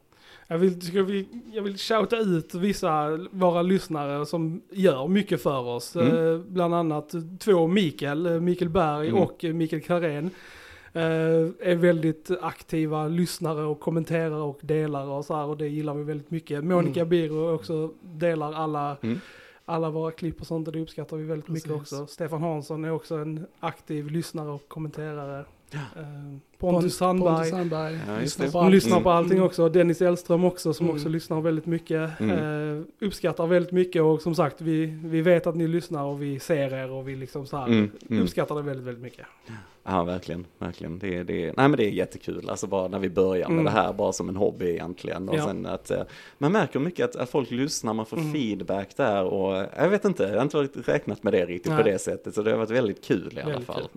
Jag 0.52 0.58
vill, 0.58 0.82
ska 0.82 1.04
vi, 1.04 1.28
jag 1.54 1.62
vill 1.64 1.78
shouta 1.78 2.18
ut 2.18 2.54
vissa 2.56 3.20
våra 3.32 3.62
lyssnare 3.62 4.26
som 4.26 4.62
gör 4.72 5.08
mycket 5.08 5.42
för 5.42 5.60
oss. 5.68 5.96
Mm. 5.96 6.34
Eh, 6.34 6.40
bland 6.40 6.76
annat 6.76 7.14
två 7.40 7.68
Mikael, 7.68 8.26
eh, 8.26 8.40
Mikael 8.40 8.70
Berg 8.70 9.08
Mm. 9.10 9.22
och 9.22 9.44
eh, 9.46 9.54
Mikael 9.54 9.82
Karén. 9.82 10.30
Är 10.94 11.76
väldigt 11.76 12.32
aktiva 12.42 13.08
lyssnare 13.08 13.64
och 13.64 13.80
kommenterar 13.80 14.42
och 14.42 14.60
delar 14.62 15.06
och 15.08 15.26
så 15.26 15.36
här 15.36 15.46
och 15.46 15.58
det 15.58 15.68
gillar 15.68 15.94
vi 15.94 16.04
väldigt 16.04 16.32
mycket. 16.32 16.64
Monica 16.64 17.00
Mm. 17.00 17.10
Biro 17.10 17.54
också 17.56 17.92
delar 18.02 18.54
alla, 18.54 18.98
Mm. 19.02 19.20
alla 19.66 19.90
våra 19.90 20.12
klipp 20.12 20.42
och 20.42 20.48
sånt 20.48 20.68
och 20.68 20.74
det 20.74 20.82
uppskattar 20.82 21.18
vi 21.18 21.24
väldigt 21.24 21.50
mycket 21.50 21.70
Precis. 21.72 22.00
också. 22.00 22.08
Stefan 22.14 22.42
Hansson 22.42 22.86
är 22.86 22.92
också 22.92 23.16
en 23.16 23.46
aktiv 23.60 24.08
lyssnare 24.12 24.50
och 24.50 24.68
kommenterare. 24.68 25.46
Eh, 25.74 25.80
Pontus 26.58 26.84
Pont- 26.94 26.98
Sandberg. 27.00 27.34
Pontus 27.36 27.50
Sandberg. 27.50 28.00
Ja, 28.08 28.18
Lyssnar 28.22 28.48
på 28.52 28.60
allt. 28.60 28.72
lyssnar 28.72 29.02
på 29.02 29.10
Mm. 29.10 29.24
allting 29.24 29.42
också. 29.42 29.70
Dennis 29.70 30.02
Elström 30.02 30.44
också 30.44 30.74
som 30.74 30.86
Mm. 30.86 30.96
också 30.96 31.10
lyssnar 31.10 31.42
väldigt 31.42 31.66
mycket. 31.66 32.20
Mm. 32.20 32.78
Eh, 32.80 32.84
uppskattar 33.00 33.48
väldigt 33.48 33.72
mycket 33.72 34.02
och 34.02 34.22
som 34.22 34.36
sagt 34.36 34.62
vi, 34.62 34.86
vi 35.04 35.22
vet 35.22 35.48
att 35.48 35.56
ni 35.56 35.68
lyssnar 35.68 36.04
och 36.04 36.22
vi 36.22 36.40
ser 36.40 36.74
er 36.74 36.92
och 36.92 37.08
vi 37.08 37.16
liksom 37.16 37.46
så 37.48 37.58
här 37.58 37.68
Mm, 37.68 37.92
mm. 38.10 38.24
uppskattar 38.24 38.56
det 38.56 38.62
väldigt, 38.62 38.86
väldigt 38.86 39.04
mycket. 39.04 39.26
Ja, 39.84 40.04
verkligen, 40.04 40.46
verkligen. 40.58 41.00
Det, 41.00 41.24
det, 41.24 41.46
nej, 41.46 41.54
men 41.68 41.72
det 41.72 41.86
är 41.86 41.90
jättekul, 41.92 42.50
alltså 42.50 42.68
bara 42.68 42.88
när 42.88 43.00
vi 43.00 43.10
börjar 43.10 43.48
med 43.50 43.54
Mm. 43.60 43.66
det 43.66 43.72
här, 43.72 43.94
bara 43.94 44.12
som 44.14 44.30
en 44.30 44.36
hobby 44.36 44.66
egentligen. 44.70 45.30
Och 45.30 45.36
Ja. 45.38 45.46
sen 45.46 45.66
att, 45.66 45.92
eh, 45.92 46.02
man 46.38 46.52
märker 46.52 46.80
mycket 46.80 47.06
att, 47.10 47.16
att 47.16 47.30
folk 47.30 47.52
lyssnar, 47.52 47.94
man 47.94 48.06
får 48.06 48.18
Mm. 48.18 48.34
feedback 48.34 48.98
där 48.98 49.24
och 49.24 49.58
eh, 49.58 49.66
jag 49.78 49.90
vet 49.90 50.06
inte, 50.06 50.24
jag 50.24 50.36
har 50.36 50.64
inte 50.64 50.92
räknat 50.92 51.24
med 51.24 51.34
det 51.34 51.46
riktigt 51.46 51.72
på 51.72 51.84
Nej. 51.84 51.92
det 51.94 52.00
sättet. 52.00 52.36
Så 52.36 52.42
det 52.42 52.52
har 52.52 52.58
varit 52.58 52.70
väldigt 52.72 53.04
kul 53.06 53.34
i 53.38 53.42
alla 53.42 53.50
Väldigt 53.50 53.68
fall. 53.68 53.88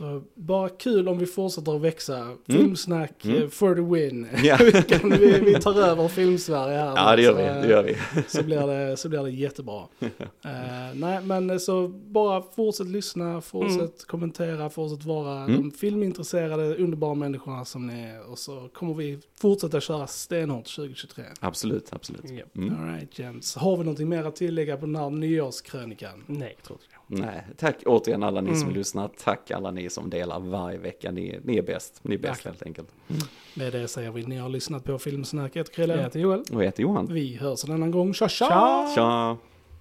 Mm. 0.00 0.20
Så 0.20 0.26
bara 0.34 0.68
kul 0.68 1.08
om 1.08 1.18
vi 1.18 1.26
fortsätter 1.26 1.76
att 1.76 1.80
växa. 1.82 2.36
Filmsnack 2.46 3.24
Mm. 3.24 3.42
eh, 3.42 3.48
for 3.48 3.74
the 3.74 3.80
win. 3.80 4.26
Ja. 4.42 4.56
vi, 4.60 4.72
kan, 4.82 5.10
vi, 5.10 5.40
vi 5.40 5.54
tar 5.54 5.74
över 5.82 6.08
filmsverige 6.08 6.76
här. 6.78 6.92
ja, 6.96 7.16
det 7.16 7.22
gör 7.22 7.32
så, 7.32 7.36
vi, 7.38 7.44
eh, 7.44 7.60
det 7.60 7.68
gör 7.68 7.82
vi. 7.82 7.96
Så 8.28 8.42
blir 8.42 8.66
det, 8.66 8.96
så 8.96 9.08
blir 9.08 9.22
det 9.22 9.30
jättebra. 9.30 9.82
Eh, 10.44 10.94
nej, 10.94 11.20
men 11.22 11.50
eh, 11.50 11.58
så 11.58 11.88
bara 11.88 12.42
fortsätt 12.42 12.86
lyssna, 12.86 13.40
fortsätt 13.40 13.78
Mm. 13.80 13.90
kommentera, 14.06 14.70
fortsätt 14.70 15.04
vara 15.06 15.44
Mm. 15.44 15.56
de 15.56 15.70
filmintresserade, 15.70 16.76
underbara 16.76 17.14
människorna 17.14 17.64
som 17.64 17.86
ni 17.86 18.02
är. 18.02 18.30
Och 18.30 18.38
så 18.38 18.68
kommer 18.72 18.94
vi 18.94 19.18
fortsätta 19.40 19.80
köra 19.80 20.06
stenhårt 20.06 20.66
2023. 20.66 21.24
Absolut, 21.40 21.88
absolut. 21.92 22.22
Ja. 22.30 22.44
Mm. 22.62 22.80
Alright 22.80 23.18
Jens, 23.18 23.56
har 23.56 23.76
vi 23.76 23.84
någonting 23.84 24.08
mer 24.08 24.24
att 24.24 24.36
tillägga 24.36 24.76
på 24.76 24.86
den 24.86 24.96
här 24.96 25.10
nyårskrönikan? 25.10 26.24
Nej, 26.26 26.54
jag 26.56 26.64
tror 26.66 26.76
inte 26.78 26.86
det. 26.89 26.89
Nej, 27.12 27.46
tack 27.56 27.76
återigen 27.86 28.22
alla 28.22 28.40
ni 28.40 28.54
som 28.54 28.62
Mm. 28.68 28.74
lyssnar. 28.78 29.10
Tack 29.24 29.50
alla 29.50 29.70
ni 29.70 29.90
som 29.90 30.10
delar 30.10 30.40
varje 30.40 30.78
vecka. 30.78 31.10
Ni, 31.10 31.38
ni 31.44 31.58
är 31.58 31.62
bäst. 31.62 32.00
Ni 32.02 32.14
är 32.14 32.18
bäst 32.18 32.44
helt 32.44 32.62
enkelt. 32.62 32.88
Med 33.54 33.72
det 33.72 33.88
säger 33.88 34.10
vi, 34.10 34.22
ni 34.26 34.36
har 34.36 34.48
lyssnat 34.48 34.84
på 34.84 34.98
Filmsnacket, 34.98 35.72
Krille. 35.74 35.94
Jag 35.96 36.02
heter 36.02 36.20
Joel. 36.20 36.38
Och 36.40 36.60
jag 36.60 36.64
heter 36.64 36.82
Johan. 36.82 37.06
Vi 37.10 37.36
hörs 37.36 37.64
en 37.64 37.72
annan 37.72 37.90
gång. 37.90 38.14
Tja 38.14 38.28
tja! 38.28 38.46
Tja! 38.48 38.92
Tja! 38.94 39.36